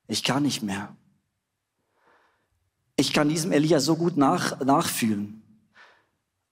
Ich 0.09 0.25
kann 0.25 0.43
nicht 0.43 0.65
mehr. 0.65 0.97
Ich 2.97 3.13
kann 3.13 3.29
diesem 3.29 3.53
Elia 3.53 3.79
so 3.79 3.95
gut 3.95 4.17
nach, 4.17 4.59
nachfühlen. 4.65 5.43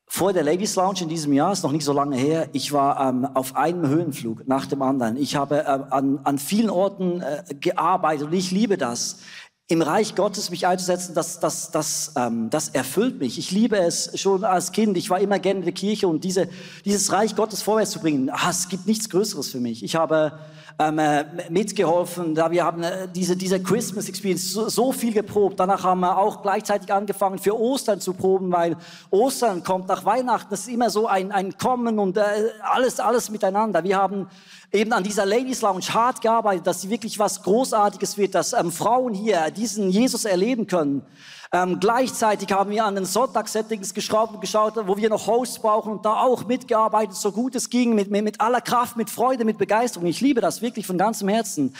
vor 0.06 0.32
der 0.32 0.44
Ladies 0.44 0.76
Lounge 0.76 1.00
in 1.00 1.08
diesem 1.08 1.32
Jahr, 1.32 1.52
ist 1.52 1.64
noch 1.64 1.72
nicht 1.72 1.84
so 1.84 1.92
lange 1.92 2.16
her, 2.16 2.48
ich 2.52 2.72
war 2.72 3.08
ähm, 3.08 3.24
auf 3.24 3.56
einem 3.56 3.88
Höhenflug 3.88 4.46
nach 4.46 4.66
dem 4.66 4.82
anderen. 4.82 5.16
Ich 5.16 5.34
habe 5.34 5.64
ähm, 5.66 5.84
an, 5.90 6.18
an 6.22 6.38
vielen 6.38 6.70
Orten 6.70 7.22
äh, 7.22 7.42
gearbeitet 7.58 8.28
und 8.28 8.32
ich 8.32 8.52
liebe 8.52 8.78
das 8.78 9.18
im 9.70 9.82
Reich 9.82 10.14
Gottes 10.14 10.48
mich 10.48 10.66
einzusetzen, 10.66 11.14
das, 11.14 11.40
das, 11.40 11.70
das, 11.70 12.12
ähm, 12.16 12.48
das 12.48 12.70
erfüllt 12.70 13.18
mich. 13.18 13.38
Ich 13.38 13.50
liebe 13.50 13.76
es 13.76 14.18
schon 14.18 14.42
als 14.42 14.72
Kind. 14.72 14.96
Ich 14.96 15.10
war 15.10 15.20
immer 15.20 15.38
gerne 15.38 15.58
in 15.60 15.64
der 15.66 15.74
Kirche 15.74 16.08
und 16.08 16.24
diese, 16.24 16.48
dieses 16.86 17.12
Reich 17.12 17.36
Gottes 17.36 17.60
vorwärts 17.60 17.90
zu 17.90 18.00
bringen, 18.00 18.30
ah, 18.30 18.48
es 18.48 18.70
gibt 18.70 18.86
nichts 18.86 19.10
Größeres 19.10 19.50
für 19.50 19.60
mich. 19.60 19.84
Ich 19.84 19.94
habe 19.94 20.32
mitgeholfen, 21.50 22.36
da 22.36 22.52
wir 22.52 22.64
haben 22.64 22.84
äh, 22.84 23.08
diese, 23.12 23.36
diese 23.36 23.60
Christmas 23.60 24.08
Experience 24.08 24.52
so, 24.52 24.68
so 24.68 24.92
viel 24.92 25.12
geprobt. 25.12 25.58
Danach 25.58 25.82
haben 25.82 25.98
wir 26.00 26.16
auch 26.16 26.40
gleichzeitig 26.40 26.92
angefangen 26.92 27.38
für 27.38 27.58
Ostern 27.58 28.00
zu 28.00 28.14
proben, 28.14 28.52
weil 28.52 28.76
Ostern 29.10 29.64
kommt 29.64 29.88
nach 29.88 30.04
Weihnachten. 30.04 30.50
Das 30.50 30.60
ist 30.60 30.68
immer 30.68 30.88
so 30.88 31.08
ein, 31.08 31.32
ein 31.32 31.58
Kommen 31.58 31.98
und 31.98 32.16
äh, 32.16 32.22
alles, 32.62 33.00
alles 33.00 33.28
miteinander. 33.28 33.82
Wir 33.82 33.96
haben 33.96 34.28
eben 34.70 34.92
an 34.92 35.02
dieser 35.02 35.26
Ladies 35.26 35.62
Lounge 35.62 35.92
hart 35.92 36.20
gearbeitet, 36.20 36.68
dass 36.68 36.82
sie 36.82 36.90
wirklich 36.90 37.18
was 37.18 37.42
Großartiges 37.42 38.16
wird, 38.16 38.36
dass 38.36 38.52
ähm, 38.52 38.70
Frauen 38.70 39.14
hier 39.14 39.50
diesen 39.50 39.90
Jesus 39.90 40.26
erleben 40.26 40.68
können. 40.68 41.02
Ähm, 41.50 41.80
gleichzeitig 41.80 42.52
haben 42.52 42.70
wir 42.70 42.84
an 42.84 42.94
den 42.94 43.06
Sonntagssettings 43.06 43.94
geschraubt 43.94 44.38
geschaut, 44.40 44.74
wo 44.86 44.96
wir 44.98 45.08
noch 45.08 45.26
Hosts 45.26 45.60
brauchen 45.60 45.92
und 45.92 46.04
da 46.04 46.20
auch 46.20 46.46
mitgearbeitet, 46.46 47.16
so 47.16 47.32
gut 47.32 47.54
es 47.54 47.70
ging, 47.70 47.94
mit, 47.94 48.10
mit, 48.10 48.40
aller 48.40 48.60
Kraft, 48.60 48.98
mit 48.98 49.08
Freude, 49.08 49.46
mit 49.46 49.56
Begeisterung. 49.56 50.06
Ich 50.06 50.20
liebe 50.20 50.42
das 50.42 50.60
wirklich 50.60 50.86
von 50.86 50.98
ganzem 50.98 51.28
Herzen. 51.28 51.74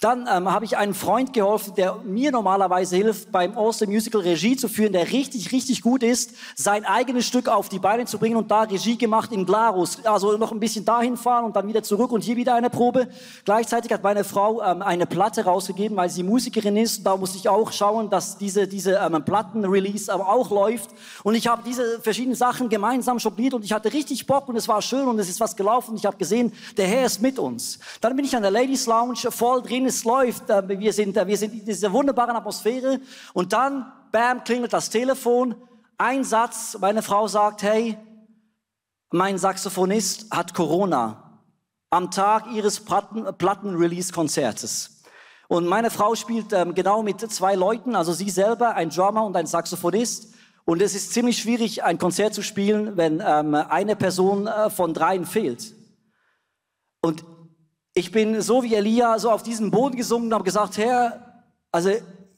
Dann 0.00 0.28
ähm, 0.30 0.52
habe 0.52 0.66
ich 0.66 0.76
einen 0.76 0.92
Freund 0.92 1.32
geholfen, 1.32 1.74
der 1.74 1.96
mir 2.04 2.32
normalerweise 2.32 2.96
hilft, 2.96 3.32
beim 3.32 3.56
Austin 3.56 3.90
Musical 3.90 4.20
Regie 4.20 4.56
zu 4.56 4.68
führen, 4.68 4.92
der 4.92 5.10
richtig, 5.10 5.52
richtig 5.52 5.80
gut 5.80 6.02
ist, 6.02 6.32
sein 6.54 6.84
eigenes 6.84 7.26
Stück 7.26 7.48
auf 7.48 7.70
die 7.70 7.78
Beine 7.78 8.04
zu 8.04 8.18
bringen 8.18 8.36
und 8.36 8.50
da 8.50 8.62
Regie 8.62 8.98
gemacht 8.98 9.32
in 9.32 9.46
Glarus. 9.46 10.04
Also 10.04 10.36
noch 10.36 10.52
ein 10.52 10.60
bisschen 10.60 10.84
dahin 10.84 11.16
fahren 11.16 11.46
und 11.46 11.56
dann 11.56 11.66
wieder 11.66 11.82
zurück 11.82 12.12
und 12.12 12.22
hier 12.22 12.36
wieder 12.36 12.54
eine 12.54 12.68
Probe. 12.68 13.08
Gleichzeitig 13.46 13.90
hat 13.90 14.02
meine 14.02 14.24
Frau 14.24 14.62
ähm, 14.62 14.82
eine 14.82 15.06
Platte 15.06 15.44
rausgegeben, 15.44 15.96
weil 15.96 16.10
sie 16.10 16.22
Musikerin 16.22 16.76
ist. 16.76 17.06
Da 17.06 17.16
muss 17.16 17.34
ich 17.34 17.48
auch 17.48 17.72
schauen, 17.72 18.10
dass 18.10 18.36
diese, 18.36 18.68
diese 18.68 18.96
ähm, 18.96 19.13
ähm, 19.14 19.24
Plattenrelease 19.24 20.12
aber 20.12 20.28
auch 20.28 20.50
läuft. 20.50 20.90
Und 21.22 21.34
ich 21.34 21.46
habe 21.46 21.62
diese 21.64 22.00
verschiedenen 22.00 22.36
Sachen 22.36 22.68
gemeinsam 22.68 23.18
jongliert 23.18 23.54
und 23.54 23.64
ich 23.64 23.72
hatte 23.72 23.92
richtig 23.92 24.26
Bock 24.26 24.48
und 24.48 24.56
es 24.56 24.68
war 24.68 24.82
schön 24.82 25.08
und 25.08 25.18
es 25.18 25.28
ist 25.28 25.40
was 25.40 25.56
gelaufen 25.56 25.92
und 25.92 25.96
ich 25.96 26.06
habe 26.06 26.16
gesehen, 26.16 26.52
der 26.76 26.86
Herr 26.86 27.06
ist 27.06 27.22
mit 27.22 27.38
uns. 27.38 27.78
Dann 28.00 28.14
bin 28.16 28.24
ich 28.24 28.36
an 28.36 28.42
der 28.42 28.50
Ladies 28.50 28.86
Lounge 28.86 29.30
voll 29.30 29.62
drin, 29.62 29.86
es 29.86 30.04
läuft, 30.04 30.50
äh, 30.50 30.68
wir 30.68 30.92
sind, 30.92 31.16
äh, 31.16 31.26
wir 31.26 31.36
sind 31.36 31.54
in 31.54 31.64
dieser 31.64 31.92
wunderbaren 31.92 32.36
Atmosphäre 32.36 33.00
und 33.32 33.52
dann, 33.52 33.90
bam, 34.12 34.44
klingelt 34.44 34.72
das 34.72 34.90
Telefon, 34.90 35.54
ein 35.98 36.24
Satz, 36.24 36.76
meine 36.80 37.02
Frau 37.02 37.28
sagt, 37.28 37.62
hey, 37.62 37.98
mein 39.10 39.38
Saxophonist 39.38 40.26
hat 40.30 40.54
Corona 40.54 41.40
am 41.90 42.10
Tag 42.10 42.46
ihres 42.52 42.80
Platten-Release-Konzertes. 42.80 44.93
Und 45.54 45.66
meine 45.66 45.90
Frau 45.90 46.16
spielt 46.16 46.52
ähm, 46.52 46.74
genau 46.74 47.04
mit 47.04 47.20
zwei 47.30 47.54
Leuten, 47.54 47.94
also 47.94 48.12
sie 48.12 48.28
selber, 48.28 48.74
ein 48.74 48.90
Drummer 48.90 49.24
und 49.24 49.36
ein 49.36 49.46
Saxophonist. 49.46 50.34
Und 50.64 50.82
es 50.82 50.96
ist 50.96 51.12
ziemlich 51.12 51.38
schwierig, 51.38 51.84
ein 51.84 51.96
Konzert 51.96 52.34
zu 52.34 52.42
spielen, 52.42 52.96
wenn 52.96 53.22
ähm, 53.24 53.54
eine 53.54 53.94
Person 53.94 54.48
äh, 54.48 54.68
von 54.68 54.94
dreien 54.94 55.24
fehlt. 55.24 55.72
Und 57.02 57.24
ich 57.94 58.10
bin 58.10 58.42
so 58.42 58.64
wie 58.64 58.74
Elia 58.74 59.16
so 59.20 59.30
auf 59.30 59.44
diesen 59.44 59.70
Boden 59.70 59.96
gesungen 59.96 60.26
und 60.26 60.34
habe 60.34 60.42
gesagt, 60.42 60.76
Herr, 60.76 61.44
also 61.70 61.92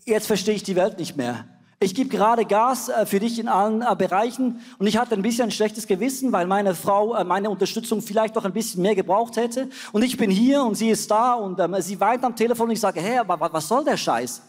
jetzt 0.05 0.27
verstehe 0.27 0.55
ich 0.55 0.63
die 0.63 0.77
Welt 0.77 0.99
nicht 0.99 1.17
mehr. 1.17 1.47
Ich 1.79 1.95
gebe 1.95 2.09
gerade 2.09 2.47
Gas 2.47 2.89
äh, 2.89 3.05
für 3.05 3.21
dich 3.21 3.39
in 3.39 3.49
allen 3.49 3.83
äh, 3.83 3.95
Bereichen 3.97 4.61
und 4.79 4.87
ich 4.87 4.97
hatte 4.97 5.15
ein 5.15 5.21
bisschen 5.21 5.45
ein 5.45 5.51
schlechtes 5.51 5.87
Gewissen, 5.87 6.33
weil 6.33 6.47
meine 6.47 6.75
Frau 6.75 7.15
äh, 7.15 7.23
meine 7.23 7.51
Unterstützung 7.51 8.01
vielleicht 8.01 8.35
noch 8.35 8.47
ein 8.47 8.53
bisschen 8.55 8.81
mehr 8.81 8.95
gebraucht 8.95 9.37
hätte. 9.37 9.69
Und 9.93 10.03
ich 10.03 10.17
bin 10.17 10.31
hier 10.31 10.63
und 10.63 10.75
sie 10.75 10.89
ist 10.89 11.11
da 11.11 11.35
und 11.35 11.61
ähm, 11.61 11.77
sie 11.81 12.01
weint 12.01 12.25
am 12.25 12.35
Telefon 12.35 12.69
und 12.69 12.73
ich 12.73 12.81
sage, 12.81 13.01
hey, 13.01 13.19
aber 13.19 13.53
was 13.53 13.69
soll 13.69 13.85
der 13.85 13.99
Scheiß? 13.99 14.41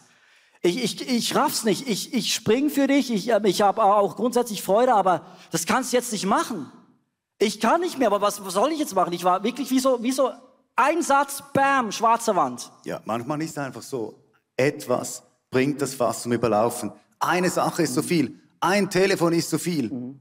Ich, 0.62 0.82
ich, 0.82 1.08
ich 1.08 1.36
raff's 1.36 1.64
nicht. 1.64 1.86
Ich, 1.86 2.14
ich 2.14 2.34
spring 2.34 2.70
für 2.70 2.86
dich. 2.86 3.12
Ich, 3.12 3.30
äh, 3.30 3.40
ich 3.44 3.60
habe 3.60 3.82
auch 3.82 4.16
grundsätzlich 4.16 4.62
Freude, 4.62 4.94
aber 4.94 5.20
das 5.50 5.66
kannst 5.66 5.92
du 5.92 5.98
jetzt 5.98 6.12
nicht 6.12 6.24
machen. 6.24 6.72
Ich 7.38 7.60
kann 7.60 7.82
nicht 7.82 7.98
mehr, 7.98 8.08
aber 8.08 8.22
was, 8.22 8.42
was 8.42 8.54
soll 8.54 8.72
ich 8.72 8.78
jetzt 8.78 8.94
machen? 8.94 9.12
Ich 9.12 9.22
war 9.22 9.42
wirklich 9.44 9.70
wie 9.70 9.80
so, 9.80 10.02
wie 10.02 10.12
so 10.12 10.30
ein 10.76 11.02
Satz, 11.02 11.42
bam, 11.52 11.92
schwarze 11.92 12.34
Wand. 12.34 12.70
Ja, 12.84 13.02
manchmal 13.04 13.42
ist 13.42 13.50
es 13.50 13.58
einfach 13.58 13.82
so, 13.82 14.14
etwas 14.56 15.22
bringt 15.50 15.82
das 15.82 15.94
Fass 15.94 16.22
zum 16.22 16.32
Überlaufen. 16.32 16.90
Eine 17.20 17.50
Sache 17.50 17.82
ist 17.82 17.94
so 17.94 18.02
viel. 18.02 18.38
Ein 18.60 18.88
Telefon 18.90 19.32
ist 19.32 19.50
so 19.50 19.58
viel. 19.58 20.18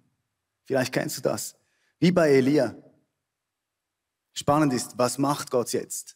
Vielleicht 0.66 0.94
kennst 0.94 1.18
du 1.18 1.22
das. 1.22 1.56
Wie 2.00 2.12
bei 2.12 2.30
Elia. 2.30 2.76
Spannend 4.34 4.74
ist, 4.74 4.98
was 4.98 5.18
macht 5.18 5.50
Gott 5.50 5.74
jetzt? 5.74 6.16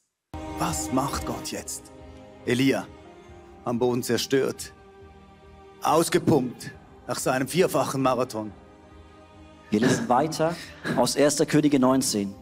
Was 0.60 0.92
macht 0.92 1.26
Gott 1.26 1.52
jetzt? 1.52 1.92
Elia, 2.46 2.88
am 3.66 3.80
Boden 3.80 4.04
zerstört, 4.04 4.74
ausgepumpt 5.82 6.72
nach 7.08 7.18
seinem 7.18 7.48
vierfachen 7.48 8.02
Marathon. 8.02 8.52
Wir 9.72 9.80
lesen 9.80 10.08
weiter 10.10 10.56
aus 10.98 11.16
1. 11.16 11.38
Könige 11.48 11.80
19. 11.80 12.36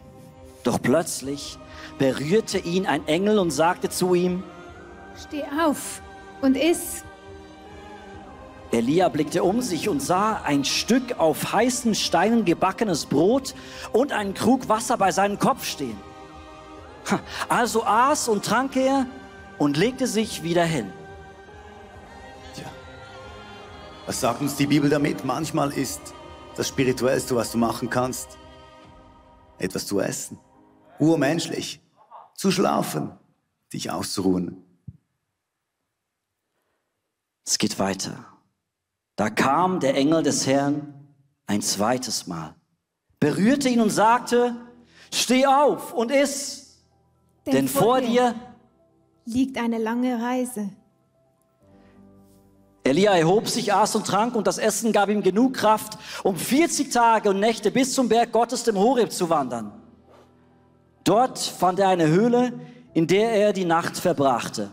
Doch 0.64 0.82
plötzlich 0.82 1.58
berührte 1.98 2.58
ihn 2.58 2.86
ein 2.86 3.06
Engel 3.06 3.38
und 3.38 3.50
sagte 3.50 3.88
zu 3.88 4.14
ihm, 4.14 4.42
Steh 5.16 5.44
auf 5.64 6.02
und 6.42 6.56
iss. 6.56 7.04
Elia 8.72 9.08
blickte 9.08 9.42
um 9.42 9.60
sich 9.62 9.88
und 9.88 10.00
sah 10.00 10.42
ein 10.42 10.64
Stück 10.64 11.18
auf 11.18 11.52
heißen 11.52 11.94
Steinen 11.94 12.44
gebackenes 12.44 13.06
Brot 13.06 13.54
und 13.92 14.12
einen 14.12 14.34
Krug 14.34 14.68
Wasser 14.68 14.96
bei 14.96 15.10
seinem 15.10 15.38
Kopf 15.38 15.64
stehen. 15.64 15.98
Also 17.48 17.84
aß 17.84 18.28
und 18.28 18.44
trank 18.44 18.76
er 18.76 19.06
und 19.58 19.76
legte 19.76 20.06
sich 20.06 20.42
wieder 20.42 20.64
hin. 20.64 20.92
Tja, 22.54 22.66
was 24.06 24.20
sagt 24.20 24.40
uns 24.40 24.56
die 24.56 24.66
Bibel 24.66 24.88
damit? 24.88 25.24
Manchmal 25.24 25.72
ist 25.72 26.00
das 26.56 26.68
Spirituellste, 26.68 27.34
was 27.34 27.50
du 27.50 27.58
machen 27.58 27.90
kannst, 27.90 28.38
etwas 29.58 29.86
zu 29.86 29.98
essen. 30.00 30.38
Urmenschlich. 30.98 31.80
Zu 32.34 32.50
schlafen, 32.50 33.12
dich 33.72 33.90
auszuruhen. 33.90 34.64
Es 37.44 37.58
geht 37.58 37.78
weiter. 37.78 38.29
Da 39.20 39.28
kam 39.28 39.80
der 39.80 39.96
Engel 39.96 40.22
des 40.22 40.46
Herrn 40.46 40.94
ein 41.46 41.60
zweites 41.60 42.26
Mal, 42.26 42.54
berührte 43.18 43.68
ihn 43.68 43.82
und 43.82 43.90
sagte, 43.90 44.56
steh 45.12 45.44
auf 45.44 45.92
und 45.92 46.10
iss, 46.10 46.78
denn, 47.44 47.52
denn 47.52 47.68
vor 47.68 48.00
dir 48.00 48.34
liegt 49.26 49.58
eine 49.58 49.76
lange 49.76 50.22
Reise. 50.22 50.70
Elia 52.82 53.14
erhob 53.14 53.46
sich, 53.46 53.74
aß 53.74 53.94
und 53.96 54.06
trank 54.06 54.34
und 54.34 54.46
das 54.46 54.56
Essen 54.56 54.90
gab 54.90 55.10
ihm 55.10 55.22
genug 55.22 55.52
Kraft, 55.52 55.98
um 56.22 56.34
40 56.34 56.90
Tage 56.90 57.28
und 57.28 57.40
Nächte 57.40 57.70
bis 57.70 57.92
zum 57.92 58.08
Berg 58.08 58.32
Gottes, 58.32 58.64
dem 58.64 58.78
Horeb, 58.78 59.12
zu 59.12 59.28
wandern. 59.28 59.70
Dort 61.04 61.38
fand 61.38 61.78
er 61.78 61.88
eine 61.88 62.06
Höhle, 62.06 62.58
in 62.94 63.06
der 63.06 63.32
er 63.32 63.52
die 63.52 63.66
Nacht 63.66 63.98
verbrachte. 63.98 64.70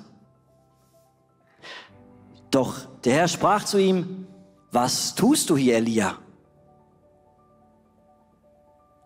Doch 2.49 2.75
der 3.03 3.13
Herr 3.13 3.27
sprach 3.27 3.65
zu 3.65 3.77
ihm, 3.77 4.27
was 4.71 5.15
tust 5.15 5.49
du 5.49 5.57
hier, 5.57 5.77
Elia? 5.77 6.17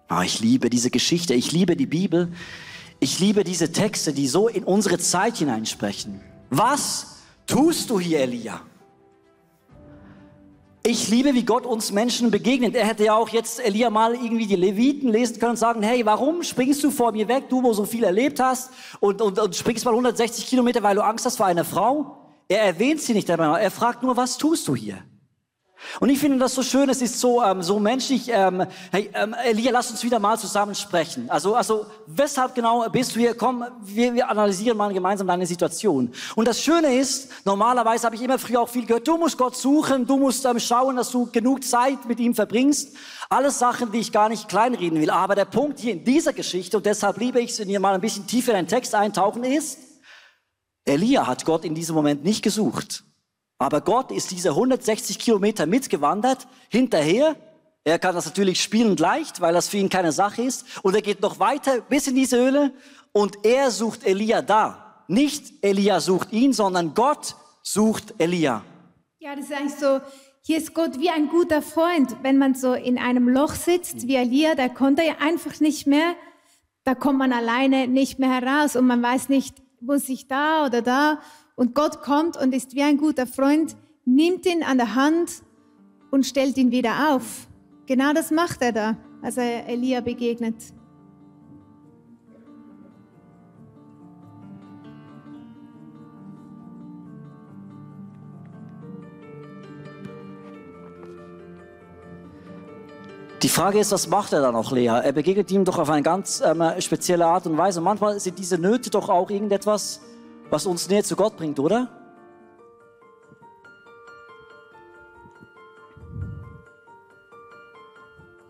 Oh, 0.10 0.22
ich 0.22 0.42
liebe 0.42 0.70
diese 0.70 0.90
Geschichte, 0.90 1.34
ich 1.34 1.52
liebe 1.52 1.76
die 1.76 1.86
Bibel, 1.86 2.34
ich 3.00 3.20
liebe 3.20 3.44
diese 3.44 3.72
Texte, 3.72 4.12
die 4.12 4.28
so 4.28 4.48
in 4.48 4.64
unsere 4.64 4.98
Zeit 4.98 5.38
hineinsprechen. 5.38 6.22
Was 6.50 7.22
tust 7.48 7.90
du 7.90 8.00
hier, 8.00 8.20
Elia? 8.20 8.62
Ich 10.84 11.08
liebe, 11.08 11.34
wie 11.36 11.46
Gott 11.46 11.66
uns 11.66 11.92
Menschen 11.92 12.32
begegnet. 12.32 12.76
Er 12.76 12.88
hätte 12.88 13.06
ja 13.06 13.16
auch 13.16 13.30
jetzt 13.30 13.60
Elia 13.60 13.90
mal 13.92 14.16
irgendwie 14.16 14.48
die 14.48 14.56
Leviten 14.56 15.10
lesen 15.10 15.40
können 15.40 15.52
und 15.52 15.58
sagen, 15.58 15.84
hey, 15.84 16.06
warum 16.06 16.42
springst 16.42 16.84
du 16.84 16.90
vor 16.90 17.12
mir 17.12 17.28
weg, 17.28 17.50
du, 17.50 17.62
wo 17.62 17.72
so 17.72 17.86
viel 17.86 18.04
erlebt 18.04 18.40
hast 18.40 18.72
und, 19.00 19.22
und, 19.22 19.38
und 19.38 19.56
springst 19.56 19.86
mal 19.86 19.92
160 19.92 20.48
Kilometer, 20.48 20.82
weil 20.82 20.96
du 20.96 21.04
Angst 21.04 21.26
hast 21.26 21.38
vor 21.38 21.46
einer 21.46 21.66
Frau? 21.66 22.18
Er 22.48 22.64
erwähnt 22.64 23.00
sie 23.00 23.14
nicht 23.14 23.30
einmal, 23.30 23.62
er 23.62 23.72
fragt 23.72 24.02
nur, 24.04 24.18
was 24.18 24.38
tust 24.38 24.68
du 24.68 24.76
hier? 24.76 25.04
Und 26.00 26.10
ich 26.10 26.20
finde 26.20 26.38
das 26.38 26.56
so 26.56 26.64
schön, 26.64 26.90
es 26.90 27.02
ist 27.02 27.20
so, 27.20 27.44
ähm, 27.44 27.62
so 27.62 27.80
menschlich. 27.80 28.30
Ähm, 28.30 28.66
hey, 28.92 29.10
ähm, 29.14 29.36
Elia, 29.46 29.72
lass 29.72 29.92
uns 29.92 30.04
wieder 30.04 30.20
mal 30.20 30.38
zusammen 30.38 30.76
sprechen. 30.76 31.30
Also, 31.30 31.56
also 31.56 31.86
weshalb 32.08 32.56
genau 32.56 32.88
bist 32.90 33.16
du 33.16 33.20
hier? 33.20 33.36
Komm, 33.36 33.66
wir, 33.82 34.14
wir 34.14 34.30
analysieren 34.30 34.78
mal 34.78 34.94
gemeinsam 34.94 35.28
deine 35.28 35.46
Situation. 35.46 36.14
Und 36.36 36.48
das 36.48 36.62
Schöne 36.62 36.96
ist, 36.96 37.30
normalerweise 37.46 38.06
habe 38.06 38.16
ich 38.16 38.22
immer 38.22 38.40
früher 38.40 38.62
auch 38.62 38.70
viel 38.70 38.86
gehört, 38.86 39.08
du 39.08 39.18
musst 39.18 39.38
Gott 39.38 39.56
suchen, 39.56 40.06
du 40.06 40.18
musst 40.18 40.46
ähm, 40.46 40.60
schauen, 40.60 40.96
dass 40.96 41.12
du 41.12 41.30
genug 41.32 41.64
Zeit 41.64 42.06
mit 42.08 42.20
ihm 42.20 42.36
verbringst. 42.36 42.96
Alles 43.30 43.60
Sachen, 43.60 43.92
die 43.92 44.00
ich 44.00 44.12
gar 44.12 44.30
nicht 44.30 44.48
kleinreden 44.50 45.00
will. 45.00 45.10
Aber 45.10 45.36
der 45.36 45.46
Punkt 45.46 45.80
hier 45.80 45.94
in 45.94 46.04
dieser 46.04 46.34
Geschichte, 46.34 46.78
und 46.78 46.86
deshalb 46.86 47.18
liebe 47.18 47.40
ich 47.40 47.52
es, 47.52 47.60
wenn 47.60 47.68
wir 47.68 47.80
mal 47.80 47.94
ein 47.94 48.02
bisschen 48.02 48.28
tiefer 48.28 48.52
in 48.52 48.66
den 48.66 48.68
Text 48.68 48.96
eintauchen, 48.96 49.44
ist, 49.44 49.80
Elia 50.86 51.28
hat 51.28 51.46
Gott 51.46 51.64
in 51.64 51.76
diesem 51.76 51.96
Moment 51.96 52.24
nicht 52.24 52.42
gesucht. 52.42 53.04
Aber 53.62 53.82
Gott 53.82 54.12
ist 54.12 54.32
diese 54.32 54.50
160 54.50 55.20
Kilometer 55.20 55.68
mitgewandert, 55.68 56.48
hinterher, 56.70 57.36
Er 57.84 58.00
kann 58.00 58.16
das 58.16 58.26
natürlich 58.26 58.62
spielend 58.62 59.00
leicht, 59.00 59.40
weil 59.40 59.54
das 59.54 59.68
für 59.68 59.78
ihn 59.78 59.90
keine 59.90 60.12
Sache 60.12 60.42
ist. 60.44 60.66
Und 60.84 60.96
er 60.96 61.02
geht 61.02 61.22
noch 61.22 61.40
weiter 61.40 61.82
bis 61.82 62.08
in 62.08 62.16
diese 62.16 62.38
Höhle 62.38 62.74
und 63.12 63.44
er 63.44 63.72
sucht 63.72 64.04
Elia 64.04 64.42
da. 64.42 65.04
Nicht 65.08 65.64
Elia 65.64 66.00
sucht 66.00 66.32
ihn, 66.32 66.54
sondern 66.54 66.94
Gott 66.94 67.36
sucht 67.62 68.16
Elia. 68.18 68.64
Ja, 69.20 69.36
das 69.36 69.46
ist 69.46 69.54
eigentlich 69.54 69.76
so, 69.76 70.00
hier 70.44 70.58
ist 70.58 70.74
Gott 70.74 71.00
wie 71.00 71.10
ein 71.10 71.30
guter 71.30 71.62
Freund. 71.62 72.16
Wenn 72.24 72.38
man 72.38 72.56
so 72.56 72.74
in 72.74 72.98
einem 72.98 73.30
Loch 73.30 73.54
sitzt, 73.54 74.08
wie 74.08 74.16
Elia, 74.16 74.56
da 74.56 74.70
konnte 74.70 75.04
er 75.04 75.22
einfach 75.22 75.60
nicht 75.60 75.86
mehr, 75.86 76.16
da 76.84 76.96
kommt 76.96 77.20
man 77.20 77.32
alleine 77.32 77.88
nicht 77.88 78.20
mehr 78.20 78.32
heraus 78.32 78.76
und 78.76 78.88
man 78.88 79.02
weiß 79.04 79.30
nicht, 79.30 79.56
muss 79.82 80.08
ich 80.10 80.28
da 80.28 80.66
oder 80.66 80.82
da. 80.82 81.20
Und 81.62 81.76
Gott 81.76 82.02
kommt 82.02 82.38
und 82.38 82.56
ist 82.56 82.74
wie 82.74 82.82
ein 82.82 82.98
guter 82.98 83.28
Freund, 83.28 83.76
nimmt 84.04 84.48
ihn 84.48 84.64
an 84.64 84.80
der 84.80 84.96
Hand 84.96 85.44
und 86.10 86.26
stellt 86.26 86.58
ihn 86.58 86.72
wieder 86.72 87.14
auf. 87.14 87.46
Genau 87.86 88.14
das 88.14 88.32
macht 88.32 88.64
er 88.64 88.72
da, 88.72 88.98
als 89.22 89.38
er 89.38 89.68
Elia 89.68 90.02
begegnet. 90.02 90.56
Die 103.44 103.50
Frage 103.50 103.78
ist, 103.78 103.92
was 103.92 104.08
macht 104.08 104.34
er 104.34 104.42
dann 104.42 104.56
noch, 104.56 104.72
Lea? 104.72 104.88
Er 104.88 105.12
begegnet 105.12 105.52
ihm 105.52 105.64
doch 105.64 105.78
auf 105.78 105.92
eine 105.92 106.02
ganz 106.02 106.42
ähm, 106.44 106.64
spezielle 106.80 107.28
Art 107.28 107.46
und 107.46 107.56
Weise. 107.56 107.82
manchmal 107.82 108.20
sind 108.20 108.40
diese 108.40 108.58
Nöte 108.58 108.90
doch 108.90 109.10
auch 109.10 109.30
irgendetwas, 109.30 110.02
was 110.52 110.66
uns 110.66 110.88
näher 110.90 111.04
zu 111.04 111.16
Gott 111.16 111.36
bringt, 111.38 111.60
oder? 111.60 111.90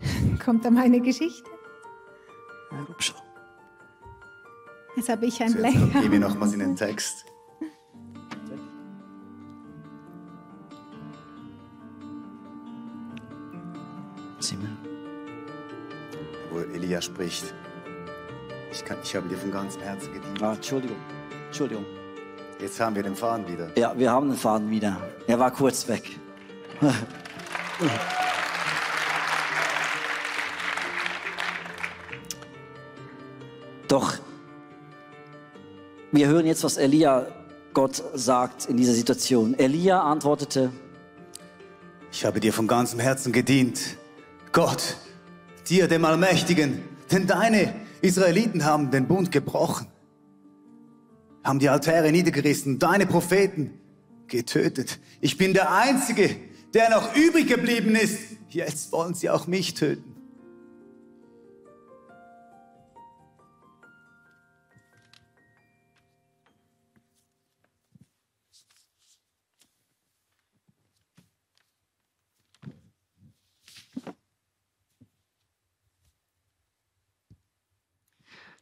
Kommt 0.43 0.65
da 0.65 0.72
meine 0.72 1.00
Geschichte? 1.00 1.50
Ja, 2.72 2.84
glaub 2.84 3.01
schon. 3.01 3.15
Jetzt 4.96 5.10
habe 5.10 5.25
ich 5.25 5.41
ein 5.41 5.50
So, 5.50 5.60
jetzt 5.60 5.74
Blech. 5.74 6.01
gehen 6.01 6.12
wir 6.12 6.20
nochmals 6.20 6.53
in 6.53 6.60
den 6.60 6.75
Text. 6.75 7.25
Simon. 14.39 14.77
wo 16.51 16.60
Elia 16.60 17.01
spricht. 17.01 17.53
Ich, 18.72 18.84
kann, 18.84 18.98
ich 19.03 19.15
habe 19.15 19.27
dir 19.29 19.38
von 19.38 19.51
ganzem 19.51 19.81
Herzen 19.81 20.13
gedient. 20.13 20.41
Ah, 20.41 20.53
Entschuldigung. 20.53 20.98
Entschuldigung. 21.51 21.86
Jetzt 22.62 22.79
haben 22.79 22.96
wir 22.96 23.03
den 23.03 23.13
Faden 23.13 23.46
wieder. 23.46 23.67
Ja, 23.75 23.93
wir 23.98 24.10
haben 24.10 24.29
den 24.29 24.38
Faden 24.38 24.70
wieder. 24.70 24.96
Er 25.27 25.38
war 25.38 25.51
kurz 25.51 25.86
weg. 25.89 26.17
Doch 33.89 34.13
wir 36.13 36.27
hören 36.27 36.46
jetzt, 36.46 36.63
was 36.63 36.77
Elia 36.77 37.27
Gott 37.74 38.01
sagt 38.13 38.67
in 38.67 38.77
dieser 38.77 38.93
Situation. 38.93 39.53
Elia 39.60 40.01
antwortete, 40.01 40.72
Ich 42.13 42.24
habe 42.24 42.39
dir 42.39 42.53
von 42.53 42.65
ganzem 42.65 43.01
Herzen 43.01 43.34
gedient. 43.34 43.98
Gott, 44.53 44.96
dir, 45.67 45.89
dem 45.89 46.05
Allmächtigen, 46.05 46.81
denn 47.12 47.27
deine 47.27 47.74
Israeliten 48.01 48.63
haben 48.63 48.89
den 48.89 49.05
Bund 49.05 49.34
gebrochen, 49.34 49.88
haben 51.43 51.60
die 51.60 51.69
Altäre 51.69 52.12
niedergerissen, 52.12 52.79
deine 52.79 53.05
Propheten 53.05 53.71
getötet. 54.27 55.00
Ich 55.19 55.38
bin 55.38 55.53
der 55.53 55.71
Einzige, 55.74 56.36
der 56.74 56.89
noch 56.89 57.15
übrig 57.15 57.48
geblieben 57.48 57.95
ist. 57.95 58.17
Jetzt 58.50 58.91
wollen 58.91 59.13
sie 59.13 59.29
auch 59.29 59.48
mich 59.48 59.74
töten. 59.74 60.11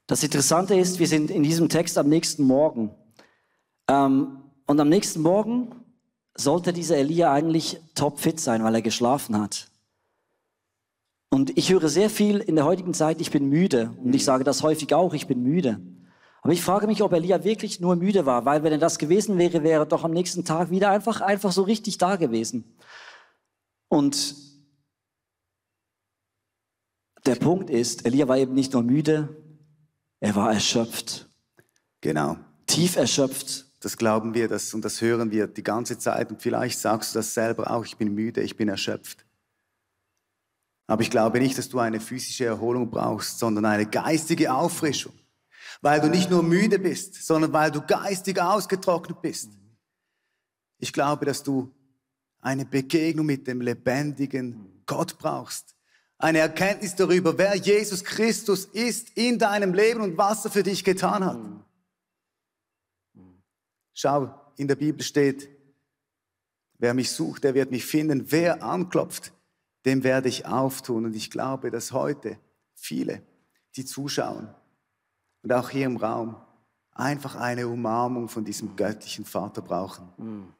Das 0.09 0.23
Interessante 0.23 0.73
ist, 0.73 0.97
wir 0.97 1.05
sind 1.05 1.29
in 1.29 1.43
diesem 1.43 1.69
Text 1.69 1.95
am 1.99 2.09
nächsten 2.09 2.43
Morgen. 2.43 2.89
Ähm, 3.87 4.39
und 4.65 4.79
am 4.79 4.89
nächsten 4.89 5.21
Morgen 5.21 5.85
sollte 6.35 6.74
dieser 6.74 6.98
Elia 6.98 7.31
eigentlich 7.31 7.79
topfit 7.93 8.39
sein, 8.39 8.63
weil 8.63 8.74
er 8.74 8.81
geschlafen 8.81 9.39
hat. 9.39 9.69
Und 11.29 11.55
ich 11.59 11.72
höre 11.72 11.87
sehr 11.89 12.09
viel 12.09 12.39
in 12.39 12.55
der 12.55 12.65
heutigen 12.65 12.95
Zeit, 12.95 13.22
ich 13.22 13.29
bin 13.29 13.50
müde. 13.50 13.93
Und 14.03 14.15
ich 14.15 14.25
sage 14.25 14.43
das 14.43 14.63
häufig 14.63 14.95
auch, 14.95 15.13
ich 15.13 15.27
bin 15.27 15.43
müde. 15.43 15.79
Aber 16.41 16.53
ich 16.53 16.63
frage 16.63 16.87
mich, 16.87 17.03
ob 17.03 17.13
Elia 17.13 17.43
wirklich 17.43 17.79
nur 17.79 17.95
müde 17.95 18.25
war, 18.25 18.45
weil 18.45 18.63
wenn 18.63 18.72
er 18.72 18.79
das 18.79 18.98
gewesen 18.98 19.37
wäre, 19.37 19.61
wäre 19.61 19.83
er 19.83 19.85
doch 19.85 20.03
am 20.03 20.11
nächsten 20.11 20.43
Tag 20.43 20.72
wieder 20.72 20.89
einfach, 20.89 21.22
einfach 21.22 21.51
so 21.51 21.61
richtig 21.61 22.00
da 22.00 22.15
gewesen. 22.15 22.75
Und 23.89 24.35
der 27.27 27.35
Punkt 27.35 27.69
ist, 27.69 28.07
Elia 28.07 28.27
war 28.27 28.39
eben 28.39 28.55
nicht 28.55 28.74
nur 28.74 28.81
müde, 28.81 29.38
er 30.20 30.36
war 30.36 30.53
erschöpft, 30.53 31.29
Genau. 32.01 32.38
tief 32.68 32.96
erschöpft. 32.96 33.66
Das 33.82 33.96
glauben 33.96 34.34
wir 34.34 34.50
das, 34.50 34.74
und 34.74 34.84
das 34.84 35.00
hören 35.01 35.32
wir 35.32 35.48
die 35.48 35.64
ganze 35.64 35.98
Zeit. 35.98 36.32
Und 36.32 36.42
vielleicht 36.42 36.79
sagst 36.79 37.14
du 37.16 37.20
das 37.20 37.34
selber 37.34 37.72
auch, 37.72 37.86
ich 37.86 37.96
bin 37.96 38.14
müde, 38.14 38.42
ich 38.42 38.58
bin 38.58 38.68
erschöpft. 38.68 39.25
Aber 40.88 41.01
ich 41.01 41.10
glaube 41.10 41.40
nicht, 41.40 41.58
dass 41.58 41.70
du 41.70 41.79
eine 41.79 42.00
physische 42.00 42.46
Erholung 42.46 42.90
brauchst, 42.90 43.40
sondern 43.40 43.66
eine 43.66 43.86
geistige 43.86 44.53
Auffrischung. 44.53 45.14
Weil 45.82 46.01
du 46.01 46.10
nicht 46.10 46.29
nur 46.29 46.44
müde 46.44 46.79
bist, 46.79 47.24
sondern 47.25 47.53
weil 47.53 47.72
du 47.72 47.82
geistig 47.82 48.42
ausgetrocknet 48.42 49.22
bist. 49.22 49.51
Ich 50.79 50.92
glaube, 50.92 51.25
dass 51.25 51.44
du 51.44 51.74
eine 52.42 52.66
Begegnung 52.66 53.25
mit 53.25 53.48
dem 53.48 53.62
lebendigen 53.62 54.84
Gott 54.86 55.18
brauchst. 55.18 55.75
Eine 56.22 56.40
Erkenntnis 56.40 56.96
darüber, 56.96 57.38
wer 57.38 57.55
Jesus 57.55 58.03
Christus 58.03 58.66
ist 58.66 59.18
in 59.18 59.40
deinem 59.40 59.74
Leben 59.74 60.01
und 60.01 60.18
was 60.18 60.44
er 60.44 60.51
für 60.51 60.64
dich 60.64 60.84
getan 60.84 61.25
hat. 61.25 61.40
Schau, 63.94 64.34
in 64.58 64.68
der 64.68 64.75
Bibel 64.75 65.01
steht, 65.01 65.50
wer 66.77 66.94
mich 66.94 67.12
sucht, 67.12 67.46
der 67.46 67.53
wird 67.53 67.72
mich 67.72 67.86
finden. 67.86 68.32
Wer 68.32 68.62
anklopft, 68.62 69.32
dem 69.86 70.03
werde 70.03 70.27
ich 70.27 70.46
auftun. 70.46 71.05
Und 71.05 71.16
ich 71.16 71.32
glaube, 71.32 71.72
dass 71.72 71.94
heute 71.94 72.38
viele, 72.75 73.24
die 73.77 73.86
zuschauen 73.86 74.53
und 75.42 75.53
auch 75.53 75.70
hier 75.70 75.86
im 75.86 75.96
Raum, 75.96 76.36
einfach 76.92 77.38
eine 77.38 77.66
Umarmung 77.70 78.27
von 78.27 78.44
diesem 78.44 78.75
göttlichen 78.75 79.24
Vater 79.24 79.62
brauchen. 79.62 80.53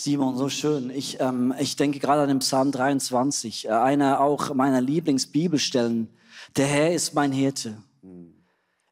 Simon, 0.00 0.36
so 0.36 0.48
schön. 0.48 0.90
Ich, 0.90 1.18
ähm, 1.18 1.52
ich 1.58 1.74
denke 1.74 1.98
gerade 1.98 2.22
an 2.22 2.28
den 2.28 2.38
Psalm 2.38 2.70
23, 2.70 3.66
äh, 3.66 3.70
einer 3.70 4.20
auch 4.20 4.54
meiner 4.54 4.80
Lieblingsbibelstellen. 4.80 6.08
Der 6.56 6.66
Herr 6.66 6.94
ist 6.94 7.14
mein 7.14 7.32
Hirte. 7.32 7.82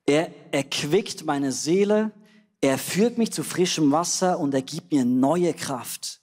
Er 0.04 0.32
erquickt 0.52 1.24
meine 1.24 1.52
Seele, 1.52 2.10
er 2.60 2.76
führt 2.76 3.18
mich 3.18 3.32
zu 3.32 3.44
frischem 3.44 3.92
Wasser 3.92 4.40
und 4.40 4.52
er 4.52 4.62
gibt 4.62 4.90
mir 4.92 5.04
neue 5.04 5.54
Kraft. 5.54 6.22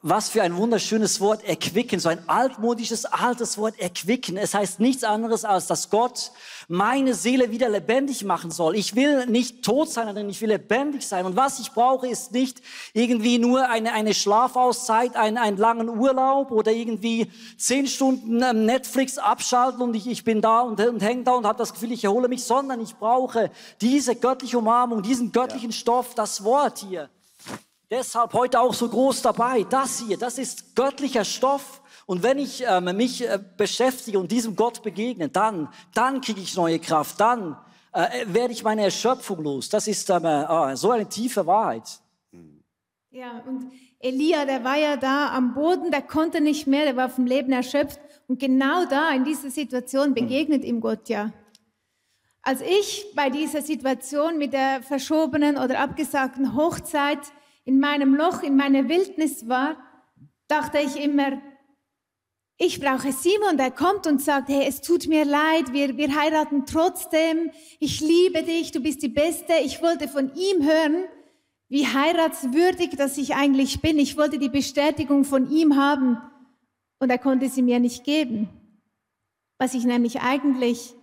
Was 0.00 0.30
für 0.30 0.42
ein 0.42 0.56
wunderschönes 0.56 1.20
Wort 1.20 1.44
erquicken, 1.44 2.00
so 2.00 2.08
ein 2.08 2.26
altmodisches, 2.28 3.04
altes 3.04 3.58
Wort 3.58 3.78
erquicken. 3.78 4.38
Es 4.38 4.54
heißt 4.54 4.80
nichts 4.80 5.04
anderes, 5.04 5.44
als 5.44 5.66
dass 5.66 5.90
Gott 5.90 6.32
meine 6.68 7.14
Seele 7.14 7.50
wieder 7.50 7.68
lebendig 7.68 8.24
machen 8.24 8.50
soll. 8.50 8.74
Ich 8.76 8.96
will 8.96 9.26
nicht 9.26 9.62
tot 9.62 9.90
sein, 9.90 10.06
sondern 10.06 10.30
ich 10.30 10.40
will 10.40 10.48
lebendig 10.48 11.06
sein. 11.06 11.26
Und 11.26 11.36
was 11.36 11.58
ich 11.58 11.72
brauche, 11.72 12.08
ist 12.08 12.32
nicht 12.32 12.62
irgendwie 12.94 13.38
nur 13.38 13.68
eine, 13.68 13.92
eine 13.92 14.14
Schlafauszeit, 14.14 15.14
einen, 15.14 15.36
einen 15.36 15.58
langen 15.58 15.88
Urlaub 15.90 16.50
oder 16.52 16.72
irgendwie 16.72 17.30
zehn 17.58 17.86
Stunden 17.86 18.42
ähm, 18.42 18.64
Netflix 18.64 19.18
abschalten 19.18 19.82
und 19.82 19.94
ich, 19.94 20.06
ich 20.06 20.24
bin 20.24 20.40
da 20.40 20.60
und, 20.60 20.80
und 20.80 21.02
hänge 21.02 21.24
da 21.24 21.32
und 21.32 21.44
habe 21.44 21.58
das 21.58 21.72
Gefühl, 21.72 21.92
ich 21.92 22.04
erhole 22.04 22.28
mich, 22.28 22.44
sondern 22.44 22.80
ich 22.80 22.96
brauche 22.96 23.50
diese 23.80 24.16
göttliche 24.16 24.58
Umarmung, 24.58 25.02
diesen 25.02 25.32
göttlichen 25.32 25.72
Stoff, 25.72 26.14
das 26.14 26.44
Wort 26.44 26.78
hier. 26.78 27.10
Deshalb 27.92 28.32
heute 28.32 28.58
auch 28.58 28.72
so 28.72 28.88
groß 28.88 29.20
dabei. 29.20 29.66
Das 29.68 29.98
hier, 29.98 30.16
das 30.16 30.38
ist 30.38 30.74
göttlicher 30.74 31.26
Stoff. 31.26 31.82
Und 32.06 32.22
wenn 32.22 32.38
ich 32.38 32.64
ähm, 32.66 32.84
mich 32.96 33.20
äh, 33.20 33.38
beschäftige 33.58 34.18
und 34.18 34.32
diesem 34.32 34.56
Gott 34.56 34.82
begegne, 34.82 35.28
dann, 35.28 35.68
dann 35.92 36.22
kriege 36.22 36.40
ich 36.40 36.56
neue 36.56 36.78
Kraft. 36.78 37.20
Dann 37.20 37.54
äh, 37.92 38.24
werde 38.28 38.54
ich 38.54 38.64
meine 38.64 38.84
Erschöpfung 38.84 39.42
los. 39.42 39.68
Das 39.68 39.88
ist 39.88 40.08
ähm, 40.08 40.24
äh, 40.24 40.74
so 40.74 40.90
eine 40.90 41.06
tiefe 41.06 41.46
Wahrheit. 41.46 42.00
Ja, 43.10 43.42
und 43.46 43.70
Elia, 43.98 44.46
der 44.46 44.64
war 44.64 44.78
ja 44.78 44.96
da 44.96 45.28
am 45.36 45.52
Boden, 45.52 45.90
der 45.90 46.00
konnte 46.00 46.40
nicht 46.40 46.66
mehr, 46.66 46.86
der 46.86 46.96
war 46.96 47.10
vom 47.10 47.26
Leben 47.26 47.52
erschöpft. 47.52 48.00
Und 48.26 48.40
genau 48.40 48.86
da, 48.86 49.10
in 49.10 49.24
dieser 49.24 49.50
Situation, 49.50 50.14
begegnet 50.14 50.64
ihm 50.64 50.80
Gott 50.80 51.10
ja. 51.10 51.30
Als 52.40 52.62
ich 52.62 53.12
bei 53.14 53.28
dieser 53.28 53.60
Situation 53.60 54.38
mit 54.38 54.54
der 54.54 54.82
verschobenen 54.82 55.58
oder 55.58 55.78
abgesagten 55.78 56.56
Hochzeit 56.56 57.20
in 57.64 57.78
meinem 57.80 58.14
Loch, 58.14 58.42
in 58.42 58.56
meiner 58.56 58.88
Wildnis 58.88 59.48
war, 59.48 59.76
dachte 60.48 60.78
ich 60.78 60.96
immer, 61.02 61.40
ich 62.58 62.80
brauche 62.80 63.10
Simon, 63.10 63.56
der 63.56 63.70
kommt 63.70 64.06
und 64.06 64.22
sagt, 64.22 64.48
hey, 64.48 64.64
es 64.68 64.80
tut 64.82 65.08
mir 65.08 65.24
leid, 65.24 65.72
wir, 65.72 65.96
wir 65.96 66.14
heiraten 66.14 66.64
trotzdem, 66.64 67.50
ich 67.80 68.00
liebe 68.00 68.42
dich, 68.44 68.70
du 68.70 68.80
bist 68.80 69.02
die 69.02 69.08
Beste. 69.08 69.54
Ich 69.64 69.82
wollte 69.82 70.06
von 70.06 70.32
ihm 70.34 70.64
hören, 70.64 71.04
wie 71.68 71.86
heiratswürdig 71.86 72.90
dass 72.90 73.18
ich 73.18 73.34
eigentlich 73.34 73.80
bin. 73.80 73.98
Ich 73.98 74.16
wollte 74.16 74.38
die 74.38 74.48
Bestätigung 74.48 75.24
von 75.24 75.50
ihm 75.50 75.76
haben 75.76 76.18
und 77.00 77.10
er 77.10 77.18
konnte 77.18 77.48
sie 77.48 77.62
mir 77.62 77.80
nicht 77.80 78.04
geben. 78.04 78.48
Was 79.58 79.74
ich 79.74 79.84
nämlich 79.84 80.20
eigentlich 80.20 80.94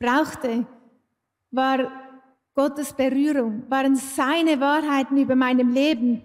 brauchte, 0.00 0.66
war 1.50 2.03
Gottes 2.54 2.92
Berührung, 2.92 3.64
waren 3.68 3.96
seine 3.96 4.60
Wahrheiten 4.60 5.18
über 5.18 5.34
meinem 5.34 5.72
Leben 5.72 6.22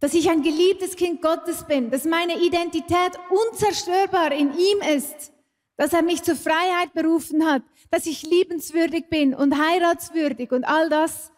dass 0.00 0.14
ich 0.14 0.30
ein 0.30 0.42
geliebtes 0.42 0.96
Kind 0.96 1.22
Gottes 1.22 1.64
bin, 1.64 1.90
dass 1.90 2.04
meine 2.04 2.38
Identität 2.40 3.12
unzerstörbar 3.30 4.32
in 4.32 4.52
ihm 4.52 4.94
ist, 4.94 5.32
dass 5.76 5.92
er 5.92 6.02
mich 6.02 6.22
zur 6.22 6.36
Freiheit 6.36 6.92
berufen 6.92 7.46
hat, 7.46 7.62
dass 7.90 8.06
ich 8.06 8.22
liebenswürdig 8.22 9.08
bin 9.08 9.34
und 9.34 9.58
heiratswürdig 9.58 10.52
und 10.52 10.64
all 10.64 10.88
das, 10.88 11.32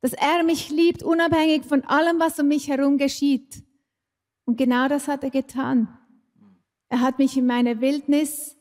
dass 0.00 0.12
er 0.12 0.42
mich 0.44 0.70
liebt, 0.70 1.02
unabhängig 1.02 1.64
von 1.64 1.82
allem, 1.84 2.20
was 2.20 2.38
um 2.38 2.48
mich 2.48 2.68
herum 2.68 2.98
geschieht. 2.98 3.64
Und 4.44 4.58
genau 4.58 4.88
das 4.88 5.08
hat 5.08 5.24
er 5.24 5.30
getan. 5.30 5.88
Er 6.88 7.00
hat 7.00 7.18
mich 7.18 7.36
in 7.36 7.46
meiner 7.46 7.80
Wildnis 7.80 8.56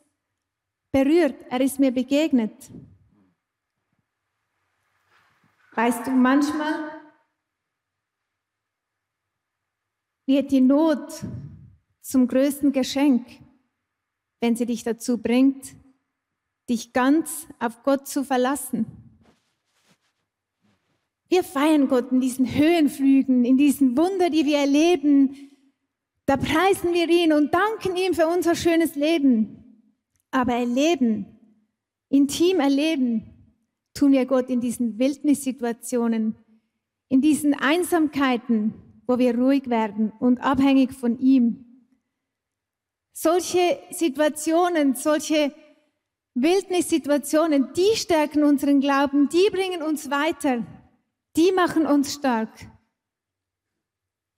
berührt, 0.92 1.36
er 1.50 1.62
ist 1.62 1.80
mir 1.80 1.92
begegnet. 1.92 2.54
Weißt 5.76 6.06
du, 6.06 6.12
manchmal 6.12 7.02
wird 10.28 10.52
die 10.52 10.62
Not 10.62 11.26
zum 12.02 12.28
größten 12.28 12.72
Geschenk, 12.72 13.26
wenn 14.40 14.56
sie 14.56 14.68
dich 14.68 14.84
dazu 14.84 15.18
bringt, 15.18 15.76
dich 16.70 16.94
ganz 16.94 17.48
auf 17.60 17.82
Gott 17.84 18.08
zu 18.08 18.24
verlassen. 18.24 18.86
Wir 21.28 21.44
feiern 21.44 21.88
Gott 21.88 22.12
in 22.12 22.22
diesen 22.22 22.54
Höhenflügen, 22.54 23.44
in 23.44 23.58
diesen 23.58 23.98
Wunder, 23.98 24.30
die 24.30 24.46
wir 24.46 24.60
erleben. 24.60 25.36
Da 26.28 26.38
preisen 26.38 26.94
wir 26.94 27.10
ihn 27.10 27.34
und 27.34 27.52
danken 27.52 27.98
ihm 27.98 28.14
für 28.14 28.28
unser 28.28 28.56
schönes 28.56 28.96
Leben. 28.96 29.82
Aber 30.30 30.54
erleben, 30.54 31.26
intim 32.10 32.60
erleben, 32.60 33.33
tun 33.94 34.12
wir 34.12 34.26
Gott 34.26 34.50
in 34.50 34.62
diesen 34.62 34.98
Wildnissituationen, 35.00 36.36
in 37.10 37.22
diesen 37.22 37.54
Einsamkeiten, 37.54 38.74
wo 39.08 39.18
wir 39.18 39.38
ruhig 39.38 39.70
werden 39.70 40.12
und 40.20 40.40
abhängig 40.40 40.94
von 40.94 41.20
ihm. 41.20 41.66
Solche 43.14 43.80
Situationen, 43.92 44.96
solche 44.96 45.54
Wildnissituationen, 46.34 47.74
die 47.74 47.96
stärken 47.96 48.44
unseren 48.44 48.82
Glauben, 48.82 49.30
die 49.30 49.50
bringen 49.52 49.84
uns 49.84 50.10
weiter, 50.10 50.66
die 51.36 51.52
machen 51.52 51.86
uns 51.86 52.14
stark. 52.14 52.50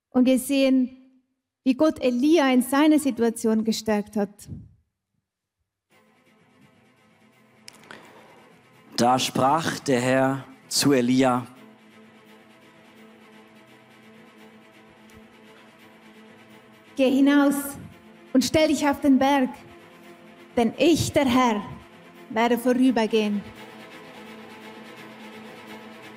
Und 0.10 0.26
wir 0.26 0.40
sehen, 0.40 0.90
wie 1.64 1.74
Gott 1.74 2.02
Elia 2.02 2.52
in 2.52 2.62
seiner 2.62 3.00
Situation 3.00 3.64
gestärkt 3.64 4.18
hat. 4.18 4.50
Da 8.98 9.20
sprach 9.20 9.80
der 9.80 10.00
Herr 10.00 10.46
zu 10.70 10.94
Elia, 10.94 11.46
Geh 16.96 17.12
hinaus 17.12 17.56
und 18.32 18.46
stell 18.46 18.70
dich 18.70 18.88
auf 18.88 19.02
den 19.02 19.20
Berg, 19.20 19.50
denn 20.56 20.74
ich, 20.78 21.12
der 21.12 21.26
Herr, 21.26 21.62
werde 22.30 22.58
vorübergehen. 22.58 23.42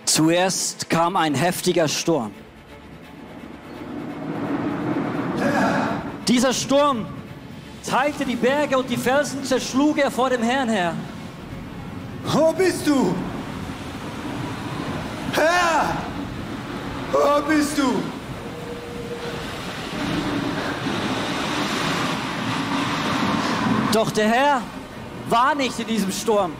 Zuerst 0.04 0.88
kam 0.88 1.16
ein 1.16 1.34
heftiger 1.34 1.88
Sturm. 1.88 2.30
Dieser 6.28 6.52
Sturm 6.52 7.06
teilte 7.84 8.24
die 8.24 8.36
Berge 8.36 8.78
und 8.78 8.88
die 8.88 8.96
Felsen 8.96 9.42
zerschlug 9.42 9.98
er 9.98 10.12
vor 10.12 10.30
dem 10.30 10.42
Herrn 10.42 10.68
her. 10.68 10.94
Wo 12.30 12.52
bist 12.52 12.86
du? 12.86 13.14
Herr! 15.32 15.96
Wo 17.10 17.42
bist 17.48 17.78
du? 17.78 18.02
Doch 23.92 24.10
der 24.10 24.28
Herr 24.28 24.62
war 25.30 25.54
nicht 25.54 25.78
in 25.78 25.86
diesem 25.86 26.12
Sturm. 26.12 26.52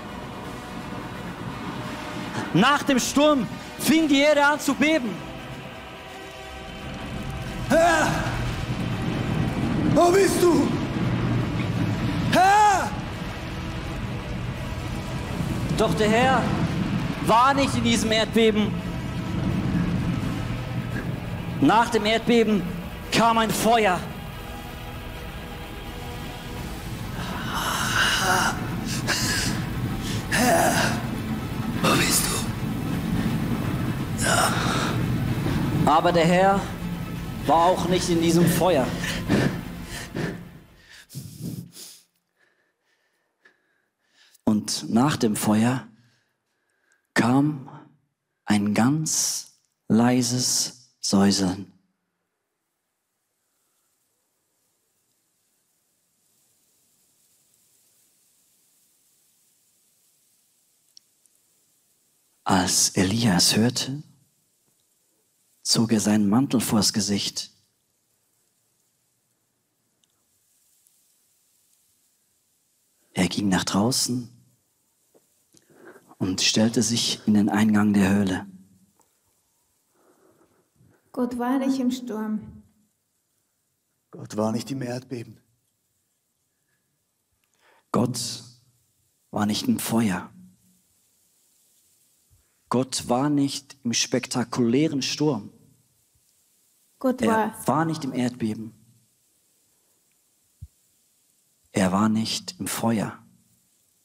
Nach 2.55 2.83
dem 2.83 2.99
Sturm 2.99 3.47
fing 3.79 4.09
die 4.09 4.21
Erde 4.21 4.45
an 4.45 4.59
zu 4.59 4.75
beben. 4.75 5.11
Herr! 7.69 8.09
Wo 9.95 10.11
bist 10.13 10.43
du? 10.43 10.78
Doch 15.79 15.95
der 15.95 16.11
Herr 16.11 16.43
war 17.25 17.55
nicht 17.55 17.73
in 17.77 17.85
diesem 17.85 18.11
Erdbeben. 18.11 18.75
Nach 21.61 21.88
dem 21.88 22.05
Erdbeben 22.05 22.64
kam 23.12 23.38
ein 23.38 23.51
Feuer. 23.51 24.01
Herr, 30.31 30.75
wo 31.83 31.97
bist 31.97 32.23
du? 32.27 34.25
Ja. 34.25 34.53
Aber 35.87 36.11
der 36.11 36.27
Herr 36.27 36.61
war 37.47 37.67
auch 37.67 37.88
nicht 37.88 38.09
in 38.09 38.21
diesem 38.21 38.47
Feuer. 38.47 38.85
Und 44.45 44.78
nach 44.88 45.16
dem 45.16 45.37
Feuer 45.37 45.87
kam 47.14 47.68
ein 48.44 48.74
ganz 48.74 49.61
leises 49.88 50.94
Säuseln. 51.01 51.72
Als 62.44 62.90
Elias 62.96 63.57
hörte, 63.57 64.03
zog 65.62 65.92
er 65.92 66.01
seinen 66.01 66.31
Mantel 66.31 66.61
vors 66.61 66.94
Gesicht. 66.94 67.51
Er 73.12 73.29
ging 73.29 73.51
nach 73.51 73.64
draußen 73.64 74.38
und 76.19 76.41
stellte 76.41 76.83
sich 76.83 77.21
in 77.27 77.35
den 77.35 77.49
Eingang 77.49 77.95
der 77.95 78.15
Höhle. 78.15 78.47
Gott 81.13 81.39
war 81.39 81.59
nicht 81.59 81.81
im 81.81 81.91
Sturm. 81.91 82.63
Gott 84.11 84.37
war 84.37 84.53
nicht 84.53 84.71
im 84.71 84.83
Erdbeben. 84.83 85.41
Gott 87.93 88.45
war 89.31 89.47
nicht 89.47 89.67
im 89.67 89.79
Feuer. 89.79 90.31
Gott 92.69 93.09
war 93.09 93.31
nicht 93.31 93.77
im 93.83 93.93
spektakulären 93.95 95.03
Sturm. 95.03 95.51
Gott 96.99 97.23
er 97.23 97.29
war, 97.29 97.67
war 97.67 97.85
nicht 97.85 98.05
im 98.05 98.13
Erdbeben. 98.13 98.75
Er 101.73 101.93
war 101.93 102.09
nicht 102.09 102.59
im 102.59 102.67
Feuer. 102.67 103.19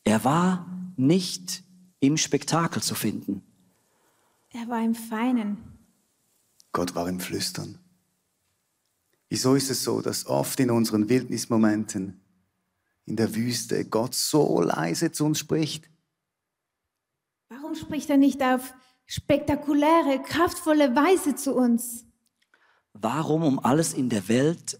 Er 0.03 0.23
war 0.23 0.65
nicht 0.95 1.63
im 2.03 2.17
Spektakel 2.17 2.83
zu 2.83 2.95
finden. 2.95 3.43
er 4.49 4.67
war 4.67 4.83
im 4.83 4.93
Feinen. 4.93 5.57
Gott 6.73 6.95
war 6.95 7.07
im 7.07 7.21
Flüstern. 7.21 7.79
Wieso 9.29 9.55
ist 9.55 9.69
es 9.69 9.85
so, 9.85 10.01
dass 10.01 10.25
oft 10.25 10.59
in 10.59 10.69
unseren 10.69 11.07
Wildnismomenten 11.07 12.21
in 13.05 13.15
der 13.15 13.33
Wüste 13.35 13.85
Gott 13.85 14.15
so 14.15 14.61
leise 14.61 15.13
zu 15.13 15.23
uns 15.23 15.39
spricht? 15.39 15.89
Warum 17.47 17.73
spricht 17.73 18.09
er 18.09 18.17
nicht 18.17 18.43
auf 18.43 18.73
spektakuläre, 19.05 20.21
kraftvolle 20.23 20.93
Weise 20.97 21.35
zu 21.35 21.55
uns? 21.55 22.05
Warum 22.91 23.43
um 23.43 23.59
alles 23.59 23.93
in 23.93 24.09
der 24.09 24.27
Welt 24.27 24.77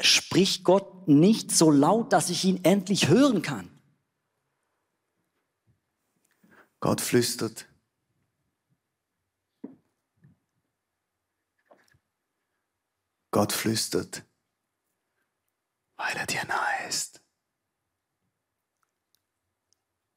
spricht 0.00 0.62
Gott 0.62 1.08
nicht 1.08 1.50
so 1.50 1.72
laut, 1.72 2.12
dass 2.12 2.30
ich 2.30 2.44
ihn 2.44 2.62
endlich 2.62 3.08
hören 3.08 3.42
kann? 3.42 3.73
Gott 6.84 7.00
flüstert. 7.00 7.66
Gott 13.30 13.54
flüstert. 13.54 14.22
weil 15.96 16.14
er 16.14 16.26
dir 16.26 16.44
nahe 16.44 16.86
ist. 16.86 17.22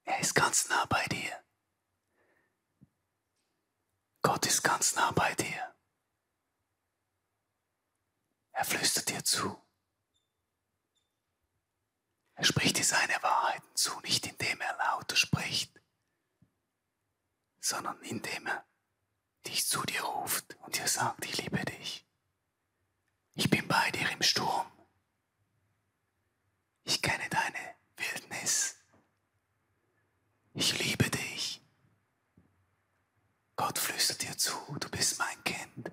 Er 0.04 0.20
ist 0.20 0.36
ganz 0.36 0.68
nah 0.68 0.84
bei 0.88 1.06
dir. 1.06 1.42
Gott 4.22 4.46
ist 4.46 4.62
ganz 4.62 4.94
nah 4.94 5.12
bei 5.12 5.34
dir. 5.36 5.74
Er 8.52 8.66
flüstert 8.66 9.08
dir 9.08 9.24
zu. 9.24 9.58
Er 12.36 12.44
spricht 12.44 12.78
dir 12.78 12.84
seine 12.84 13.24
Wahrheiten 13.24 13.74
zu, 13.74 13.98
nicht 14.02 14.28
indem 14.28 14.60
er 14.60 14.76
lauter 14.76 15.16
spricht, 15.16 15.78
sondern 17.68 18.02
indem 18.02 18.48
er 18.48 18.66
dich 19.46 19.68
zu 19.68 19.84
dir 19.84 20.02
ruft 20.02 20.56
und 20.62 20.78
dir 20.78 20.88
sagt, 20.88 21.26
ich 21.26 21.36
liebe 21.38 21.64
dich. 21.66 22.06
Ich 23.36 23.50
bin 23.50 23.68
bei 23.68 23.92
dir 23.92 24.10
im 24.12 24.24
Sturm. 24.24 24.72
Ich 26.86 27.02
kenne 27.02 27.28
deine 27.30 27.76
Wildnis. 27.98 28.78
Ich 30.54 30.80
liebe 30.80 31.10
dich. 31.10 31.62
Gott 33.58 33.78
flüstert 33.78 34.22
dir 34.22 34.38
zu, 34.38 34.56
du 34.80 34.90
bist 34.90 35.20
mein 35.20 35.44
Kind. 35.44 35.92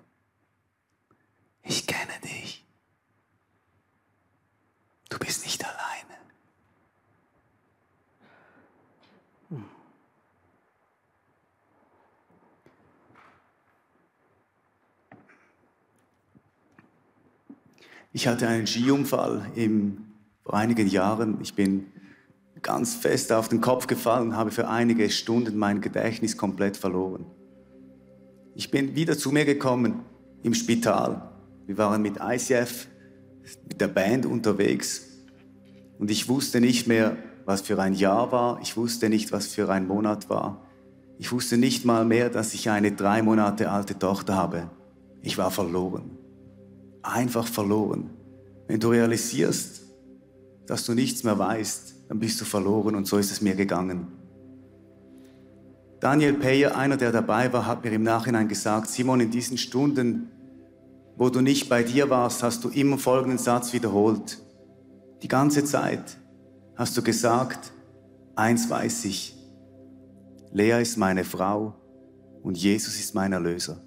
Ich 1.61 1.85
kenne 1.87 2.17
dich. 2.21 2.65
Du 5.09 5.19
bist 5.19 5.43
nicht 5.43 5.63
alleine. 5.65 6.24
Ich 18.11 18.27
hatte 18.27 18.47
einen 18.47 18.67
Skiunfall 18.67 19.51
im, 19.55 19.97
vor 20.41 20.53
einigen 20.53 20.87
Jahren. 20.87 21.39
Ich 21.41 21.53
bin 21.53 21.87
ganz 22.61 22.95
fest 22.95 23.31
auf 23.31 23.49
den 23.49 23.61
Kopf 23.61 23.87
gefallen 23.87 24.29
und 24.29 24.35
habe 24.35 24.51
für 24.51 24.67
einige 24.67 25.09
Stunden 25.09 25.57
mein 25.57 25.81
Gedächtnis 25.81 26.37
komplett 26.37 26.77
verloren. 26.77 27.25
Ich 28.55 28.71
bin 28.71 28.95
wieder 28.95 29.17
zu 29.17 29.31
mir 29.31 29.45
gekommen 29.45 30.01
im 30.43 30.53
Spital. 30.53 31.29
Wir 31.67 31.77
waren 31.77 32.01
mit 32.01 32.15
ICF, 32.21 32.87
mit 33.67 33.81
der 33.81 33.87
Band 33.87 34.25
unterwegs 34.25 35.05
und 35.99 36.09
ich 36.09 36.29
wusste 36.29 36.61
nicht 36.61 36.87
mehr, 36.87 37.17
was 37.45 37.61
für 37.61 37.79
ein 37.81 37.93
Jahr 37.93 38.31
war. 38.31 38.59
Ich 38.61 38.77
wusste 38.77 39.09
nicht, 39.09 39.31
was 39.31 39.47
für 39.47 39.69
ein 39.69 39.87
Monat 39.87 40.29
war. 40.29 40.65
Ich 41.17 41.31
wusste 41.31 41.57
nicht 41.57 41.85
mal 41.85 42.05
mehr, 42.05 42.29
dass 42.29 42.53
ich 42.53 42.69
eine 42.69 42.91
drei 42.91 43.21
Monate 43.21 43.69
alte 43.69 43.99
Tochter 43.99 44.35
habe. 44.35 44.69
Ich 45.21 45.37
war 45.37 45.51
verloren 45.51 46.14
einfach 47.07 47.47
verloren. 47.47 48.09
Wenn 48.67 48.79
du 48.79 48.89
realisierst, 48.89 49.83
dass 50.67 50.85
du 50.85 50.93
nichts 50.93 51.23
mehr 51.23 51.37
weißt, 51.37 52.09
dann 52.09 52.19
bist 52.19 52.39
du 52.41 52.45
verloren 52.45 52.95
und 52.95 53.07
so 53.07 53.17
ist 53.17 53.31
es 53.31 53.41
mir 53.41 53.55
gegangen. 53.55 54.07
Daniel 55.99 56.33
Peyer, 56.33 56.75
einer, 56.75 56.97
der 56.97 57.11
dabei 57.11 57.51
war, 57.53 57.65
hat 57.65 57.83
mir 57.83 57.91
im 57.91 58.03
Nachhinein 58.03 58.47
gesagt, 58.47 58.89
Simon, 58.89 59.21
in 59.21 59.31
diesen 59.31 59.57
Stunden, 59.57 60.29
wo 61.15 61.29
du 61.29 61.41
nicht 61.41 61.69
bei 61.69 61.83
dir 61.83 62.09
warst, 62.09 62.43
hast 62.43 62.63
du 62.63 62.69
immer 62.69 62.97
folgenden 62.97 63.37
Satz 63.37 63.73
wiederholt. 63.73 64.39
Die 65.21 65.27
ganze 65.27 65.63
Zeit 65.63 66.17
hast 66.75 66.97
du 66.97 67.01
gesagt, 67.01 67.71
eins 68.35 68.69
weiß 68.69 69.05
ich, 69.05 69.35
Lea 70.51 70.81
ist 70.81 70.97
meine 70.97 71.23
Frau 71.23 71.73
und 72.43 72.57
Jesus 72.57 72.99
ist 72.99 73.15
mein 73.15 73.33
Erlöser. 73.33 73.81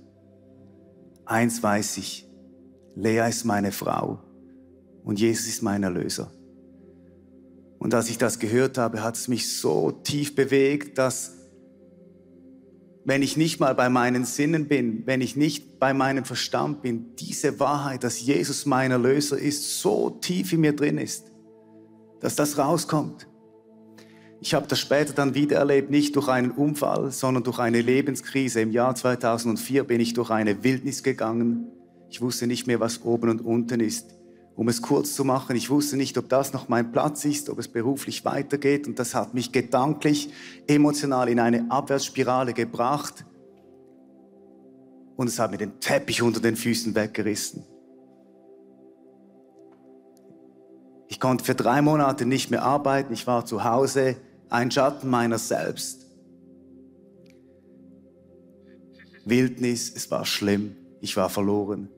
Eins 1.25 1.63
weiß 1.63 1.99
ich, 1.99 2.28
Lea 2.99 3.29
ist 3.29 3.45
meine 3.45 3.71
Frau 3.71 4.19
und 5.05 5.21
Jesus 5.21 5.47
ist 5.47 5.63
mein 5.63 5.85
Erlöser. 5.85 6.33
Und 7.79 7.95
als 7.95 8.11
ich 8.11 8.19
das 8.19 8.41
gehört 8.41 8.77
habe, 8.77 9.05
hat 9.05 9.15
es 9.15 9.29
mich 9.29 9.57
so 9.57 9.93
tief 9.93 10.35
bewegt, 10.35 10.99
dass 10.99 11.35
wenn 13.05 13.23
ich 13.23 13.37
nicht 13.37 13.61
mal 13.61 13.77
bei 13.77 13.89
meinen 13.89 14.25
Sinnen 14.25 14.67
bin, 14.67 15.07
wenn 15.07 15.21
ich 15.21 15.37
nicht 15.37 15.79
bei 15.79 15.95
meinem 15.95 16.25
Verstand 16.25 16.83
bin, 16.83 17.15
diese 17.15 17.61
Wahrheit, 17.61 18.03
dass 18.03 18.21
Jesus 18.21 18.67
mein 18.67 18.91
Erlöser 18.91 19.39
ist, 19.39 19.81
so 19.81 20.11
tief 20.11 20.53
in 20.53 20.61
mir 20.61 20.75
drin 20.75 20.99
ist, 20.99 21.31
dass 22.19 22.35
das 22.35 22.59
rauskommt. 22.59 23.29
Ich 24.41 24.55
habe 24.55 24.67
das 24.67 24.81
später 24.81 25.13
dann 25.13 25.37
wieder 25.37 25.59
erlebt, 25.59 25.91
nicht 25.91 26.17
durch 26.17 26.27
einen 26.27 26.51
Unfall, 26.51 27.13
sondern 27.13 27.45
durch 27.45 27.61
eine 27.61 27.81
Lebenskrise. 27.81 28.61
Im 28.61 28.73
Jahr 28.73 28.97
2004 28.97 29.85
bin 29.85 30.01
ich 30.01 30.15
durch 30.15 30.31
eine 30.31 30.65
Wildnis 30.65 31.05
gegangen 31.05 31.78
ich 32.11 32.21
wusste 32.21 32.47
nicht 32.47 32.67
mehr, 32.67 32.81
was 32.81 33.03
oben 33.05 33.31
und 33.31 33.41
unten 33.41 33.81
ist. 33.81 34.15
Um 34.55 34.69
es 34.69 34.83
kurz 34.83 35.15
zu 35.15 35.25
machen, 35.25 35.55
ich 35.55 35.71
wusste 35.71 35.97
nicht, 35.97 36.19
ob 36.19 36.29
das 36.29 36.53
noch 36.53 36.69
mein 36.69 36.91
Platz 36.91 37.25
ist, 37.25 37.49
ob 37.49 37.61
es 37.61 37.69
beruflich 37.69 38.25
weitergeht. 38.25 38.89
Und 38.89 38.99
das 38.99 39.15
hat 39.15 39.33
mich 39.33 39.53
gedanklich, 39.53 40.31
emotional 40.67 41.29
in 41.29 41.39
eine 41.39 41.71
Abwärtsspirale 41.71 42.55
gebracht. 42.55 43.25
Und 45.17 45.29
es 45.29 45.39
hat 45.39 45.53
mir 45.53 45.59
den 45.59 45.79
Teppich 45.79 46.23
unter 46.23 46.41
den 46.41 46.57
Füßen 46.57 46.95
weggerissen. 46.95 47.65
Ich 51.07 51.21
konnte 51.21 51.45
für 51.45 51.55
drei 51.55 51.81
Monate 51.81 52.27
nicht 52.27 52.51
mehr 52.51 52.63
arbeiten. 52.63 53.13
Ich 53.13 53.27
war 53.27 53.45
zu 53.45 53.65
Hause, 53.65 54.17
ein 54.51 54.71
Schatten 54.71 55.09
meiner 55.09 55.39
selbst. 55.39 56.07
Wildnis, 59.25 59.93
es 59.95 60.11
war 60.11 60.25
schlimm. 60.25 60.75
Ich 61.01 61.17
war 61.17 61.31
verloren. 61.31 61.89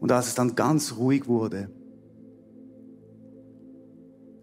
Und 0.00 0.12
als 0.12 0.28
es 0.28 0.34
dann 0.34 0.54
ganz 0.54 0.96
ruhig 0.96 1.26
wurde, 1.26 1.70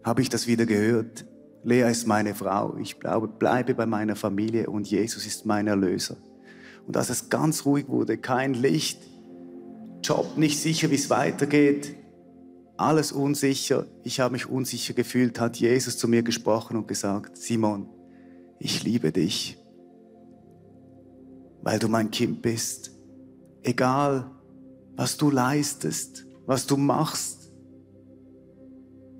habe 0.03 0.21
ich 0.21 0.29
das 0.29 0.47
wieder 0.47 0.65
gehört. 0.65 1.25
Lea 1.63 1.89
ist 1.89 2.07
meine 2.07 2.35
Frau, 2.35 2.75
ich 2.77 2.99
bleibe 2.99 3.73
bei 3.73 3.85
meiner 3.85 4.15
Familie 4.15 4.69
und 4.69 4.89
Jesus 4.89 5.25
ist 5.25 5.45
mein 5.45 5.67
Erlöser. 5.67 6.17
Und 6.85 6.97
als 6.97 7.09
es 7.09 7.29
ganz 7.29 7.65
ruhig 7.65 7.87
wurde, 7.87 8.17
kein 8.17 8.53
Licht, 8.53 8.99
Job 10.03 10.37
nicht 10.37 10.59
sicher, 10.59 10.91
wie 10.91 10.95
es 10.95 11.09
weitergeht, 11.09 11.95
alles 12.75 13.13
unsicher, 13.13 13.85
ich 14.03 14.19
habe 14.19 14.33
mich 14.33 14.49
unsicher 14.49 14.93
gefühlt, 14.93 15.39
hat 15.39 15.57
Jesus 15.57 15.97
zu 15.97 16.09
mir 16.09 16.23
gesprochen 16.23 16.75
und 16.75 16.87
gesagt, 16.87 17.37
Simon, 17.37 17.87
ich 18.59 18.83
liebe 18.83 19.13
dich, 19.13 19.57
weil 21.61 21.79
du 21.79 21.87
mein 21.87 22.11
Kind 22.11 22.41
bist. 22.41 22.91
Egal, 23.61 24.29
was 24.95 25.17
du 25.17 25.29
leistest, 25.29 26.25
was 26.45 26.67
du 26.67 26.77
machst. 26.77 27.51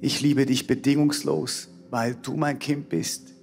Ich 0.02 0.22
liebe 0.22 0.46
dich 0.46 0.68
bedingungslos, 0.68 1.70
weil 1.90 2.16
du 2.16 2.36
mein 2.36 2.60
Kind 2.60 2.90
bist. 2.90 3.34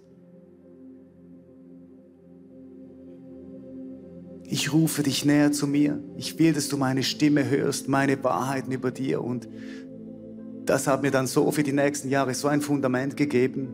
Ich 4.44 4.72
rufe 4.72 5.04
dich 5.04 5.24
näher 5.24 5.52
zu 5.52 5.66
mir. 5.66 6.02
Ich 6.16 6.38
will, 6.38 6.52
dass 6.52 6.68
du 6.68 6.76
meine 6.76 7.04
Stimme 7.04 7.48
hörst, 7.48 7.88
meine 7.88 8.22
Wahrheiten 8.24 8.72
über 8.72 8.90
dir. 8.90 9.22
Und 9.22 9.48
das 10.64 10.86
hat 10.86 11.02
mir 11.02 11.12
dann 11.12 11.28
so 11.28 11.50
für 11.52 11.62
die 11.62 11.72
nächsten 11.72 12.08
Jahre 12.08 12.34
so 12.34 12.48
ein 12.48 12.60
Fundament 12.60 13.16
gegeben, 13.16 13.68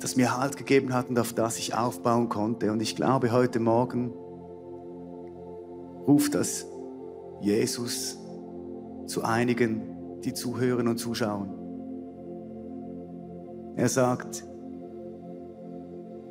das 0.00 0.16
mir 0.16 0.36
Halt 0.36 0.58
gegeben 0.58 0.92
hat 0.92 1.08
und 1.08 1.18
auf 1.18 1.32
das 1.32 1.58
ich 1.58 1.74
aufbauen 1.74 2.28
konnte. 2.28 2.70
Und 2.70 2.80
ich 2.82 2.94
glaube, 2.94 3.32
heute 3.32 3.58
Morgen 3.58 4.12
ruft 6.06 6.34
das 6.34 6.66
Jesus 7.40 8.18
zu 9.06 9.22
einigen, 9.22 10.20
die 10.24 10.32
zuhören 10.32 10.88
und 10.88 10.98
zuschauen. 10.98 11.50
Er 13.76 13.88
sagt, 13.88 14.44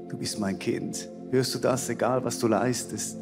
du 0.10 0.18
bist 0.18 0.40
mein 0.40 0.58
Kind. 0.58 1.10
Hörst 1.30 1.54
du 1.54 1.60
das, 1.60 1.90
egal 1.90 2.24
was 2.24 2.40
du 2.40 2.48
leistest? 2.48 3.18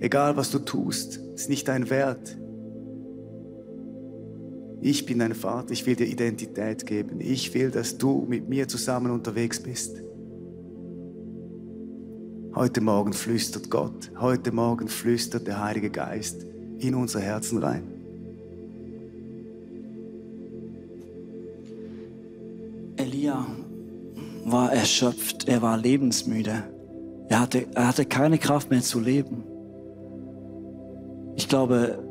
Egal 0.00 0.36
was 0.36 0.50
du 0.50 0.58
tust, 0.58 1.16
ist 1.34 1.48
nicht 1.48 1.68
dein 1.68 1.88
Wert. 1.90 2.36
Ich 4.80 5.06
bin 5.06 5.18
dein 5.18 5.34
Vater, 5.34 5.72
ich 5.72 5.86
will 5.86 5.96
dir 5.96 6.06
Identität 6.06 6.84
geben. 6.86 7.20
Ich 7.20 7.54
will, 7.54 7.70
dass 7.70 7.96
du 7.96 8.24
mit 8.28 8.48
mir 8.48 8.68
zusammen 8.68 9.10
unterwegs 9.10 9.60
bist. 9.60 10.02
Heute 12.56 12.80
Morgen 12.80 13.12
flüstert 13.12 13.68
Gott, 13.68 14.10
heute 14.18 14.50
Morgen 14.50 14.88
flüstert 14.88 15.46
der 15.46 15.62
Heilige 15.62 15.90
Geist 15.90 16.42
in 16.78 16.94
unser 16.94 17.20
Herzen 17.20 17.58
rein. 17.58 17.82
Elia 22.96 23.46
war 24.46 24.72
erschöpft, 24.72 25.46
er 25.46 25.60
war 25.60 25.76
lebensmüde. 25.76 26.64
Er 27.28 27.40
hatte, 27.40 27.66
er 27.74 27.88
hatte 27.88 28.06
keine 28.06 28.38
Kraft 28.38 28.70
mehr 28.70 28.80
zu 28.80 29.00
leben. 29.00 29.44
Ich 31.34 31.50
glaube, 31.50 32.02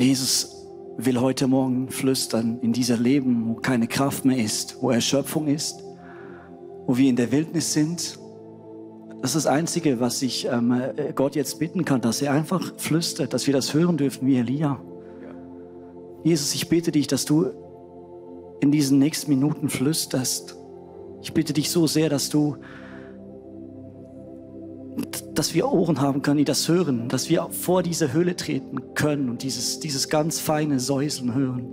Jesus 0.00 0.66
will 0.96 1.20
heute 1.20 1.46
Morgen 1.46 1.90
flüstern 1.90 2.58
in 2.60 2.72
dieser 2.72 2.96
Leben, 2.96 3.50
wo 3.50 3.54
keine 3.54 3.86
Kraft 3.86 4.24
mehr 4.24 4.38
ist, 4.38 4.78
wo 4.80 4.90
Erschöpfung 4.90 5.46
ist, 5.46 5.80
wo 6.88 6.96
wir 6.96 7.08
in 7.08 7.14
der 7.14 7.30
Wildnis 7.30 7.72
sind 7.72 8.18
das 9.22 9.34
ist 9.34 9.44
das 9.44 9.52
Einzige, 9.52 9.98
was 9.98 10.22
ich 10.22 10.46
ähm, 10.46 10.74
Gott 11.14 11.34
jetzt 11.34 11.58
bitten 11.58 11.84
kann, 11.84 12.00
dass 12.00 12.22
er 12.22 12.32
einfach 12.32 12.74
flüstert, 12.76 13.32
dass 13.32 13.46
wir 13.46 13.54
das 13.54 13.74
hören 13.74 13.96
dürfen 13.96 14.26
wie 14.26 14.36
Elia. 14.36 14.80
Jesus, 16.22 16.54
ich 16.54 16.68
bitte 16.68 16.92
dich, 16.92 17.06
dass 17.06 17.24
du 17.24 17.50
in 18.60 18.70
diesen 18.70 18.98
nächsten 18.98 19.30
Minuten 19.30 19.68
flüsterst. 19.68 20.56
Ich 21.22 21.32
bitte 21.32 21.52
dich 21.52 21.70
so 21.70 21.86
sehr, 21.86 22.08
dass 22.08 22.30
du, 22.30 22.56
dass 25.34 25.54
wir 25.54 25.70
Ohren 25.70 26.00
haben 26.00 26.22
können, 26.22 26.38
die 26.38 26.44
das 26.44 26.68
hören, 26.68 27.08
dass 27.08 27.28
wir 27.28 27.48
vor 27.50 27.82
diese 27.82 28.12
Höhle 28.12 28.36
treten 28.36 28.94
können 28.94 29.28
und 29.28 29.42
dieses, 29.42 29.80
dieses 29.80 30.08
ganz 30.08 30.40
feine 30.40 30.80
Säuseln 30.80 31.34
hören, 31.34 31.68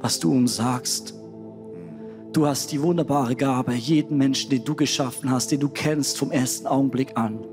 was 0.00 0.18
du 0.18 0.32
uns 0.32 0.56
sagst. 0.56 1.14
Du 2.32 2.46
hast 2.46 2.72
die 2.72 2.80
wunderbare 2.80 3.36
Gabe, 3.36 3.74
jeden 3.74 4.16
Menschen, 4.16 4.48
den 4.48 4.64
du 4.64 4.74
geschaffen 4.74 5.30
hast, 5.30 5.50
den 5.52 5.60
du 5.60 5.68
kennst 5.68 6.16
vom 6.16 6.30
ersten 6.30 6.66
Augenblick 6.66 7.16
an. 7.16 7.44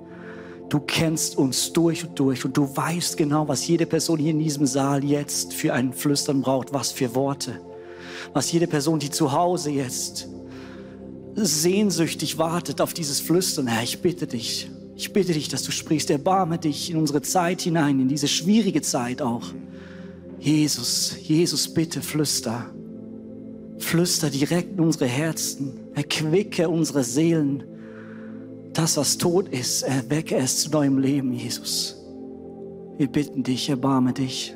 Du 0.69 0.79
kennst 0.79 1.37
uns 1.37 1.73
durch 1.73 2.05
und 2.05 2.17
durch 2.17 2.45
und 2.45 2.55
du 2.55 2.75
weißt 2.75 3.17
genau, 3.17 3.47
was 3.47 3.67
jede 3.67 3.85
Person 3.85 4.19
hier 4.19 4.31
in 4.31 4.39
diesem 4.39 4.65
Saal 4.65 5.03
jetzt 5.03 5.53
für 5.53 5.73
ein 5.73 5.91
Flüstern 5.91 6.41
braucht, 6.41 6.71
was 6.71 6.91
für 6.91 7.13
Worte. 7.13 7.59
Was 8.33 8.51
jede 8.51 8.67
Person, 8.67 8.99
die 8.99 9.09
zu 9.09 9.33
Hause 9.33 9.71
jetzt 9.71 10.29
sehnsüchtig 11.35 12.37
wartet 12.37 12.79
auf 12.79 12.93
dieses 12.93 13.19
Flüstern. 13.19 13.67
Herr, 13.67 13.83
ich 13.83 14.01
bitte 14.01 14.27
dich, 14.27 14.69
ich 14.95 15.11
bitte 15.11 15.33
dich, 15.33 15.49
dass 15.49 15.63
du 15.63 15.71
sprichst. 15.71 16.09
Erbarme 16.09 16.57
dich 16.57 16.89
in 16.89 16.97
unsere 16.97 17.21
Zeit 17.21 17.61
hinein, 17.61 17.99
in 17.99 18.07
diese 18.07 18.27
schwierige 18.27 18.81
Zeit 18.81 19.21
auch. 19.21 19.47
Jesus, 20.39 21.17
Jesus, 21.21 21.73
bitte 21.73 22.01
flüster. 22.01 22.71
Flüster 23.89 24.29
direkt 24.29 24.73
in 24.73 24.81
unsere 24.81 25.07
Herzen. 25.07 25.79
Erquicke 25.95 26.69
unsere 26.69 27.03
Seelen. 27.03 27.63
Das, 28.71 28.97
was 28.97 29.17
tot 29.17 29.49
ist, 29.49 29.81
erwecke 29.81 30.35
es 30.35 30.61
zu 30.61 30.69
neuem 30.69 30.99
Leben, 30.99 31.33
Jesus. 31.33 31.97
Wir 32.99 33.07
bitten 33.07 33.41
dich, 33.41 33.67
erbarme 33.67 34.13
dich. 34.13 34.55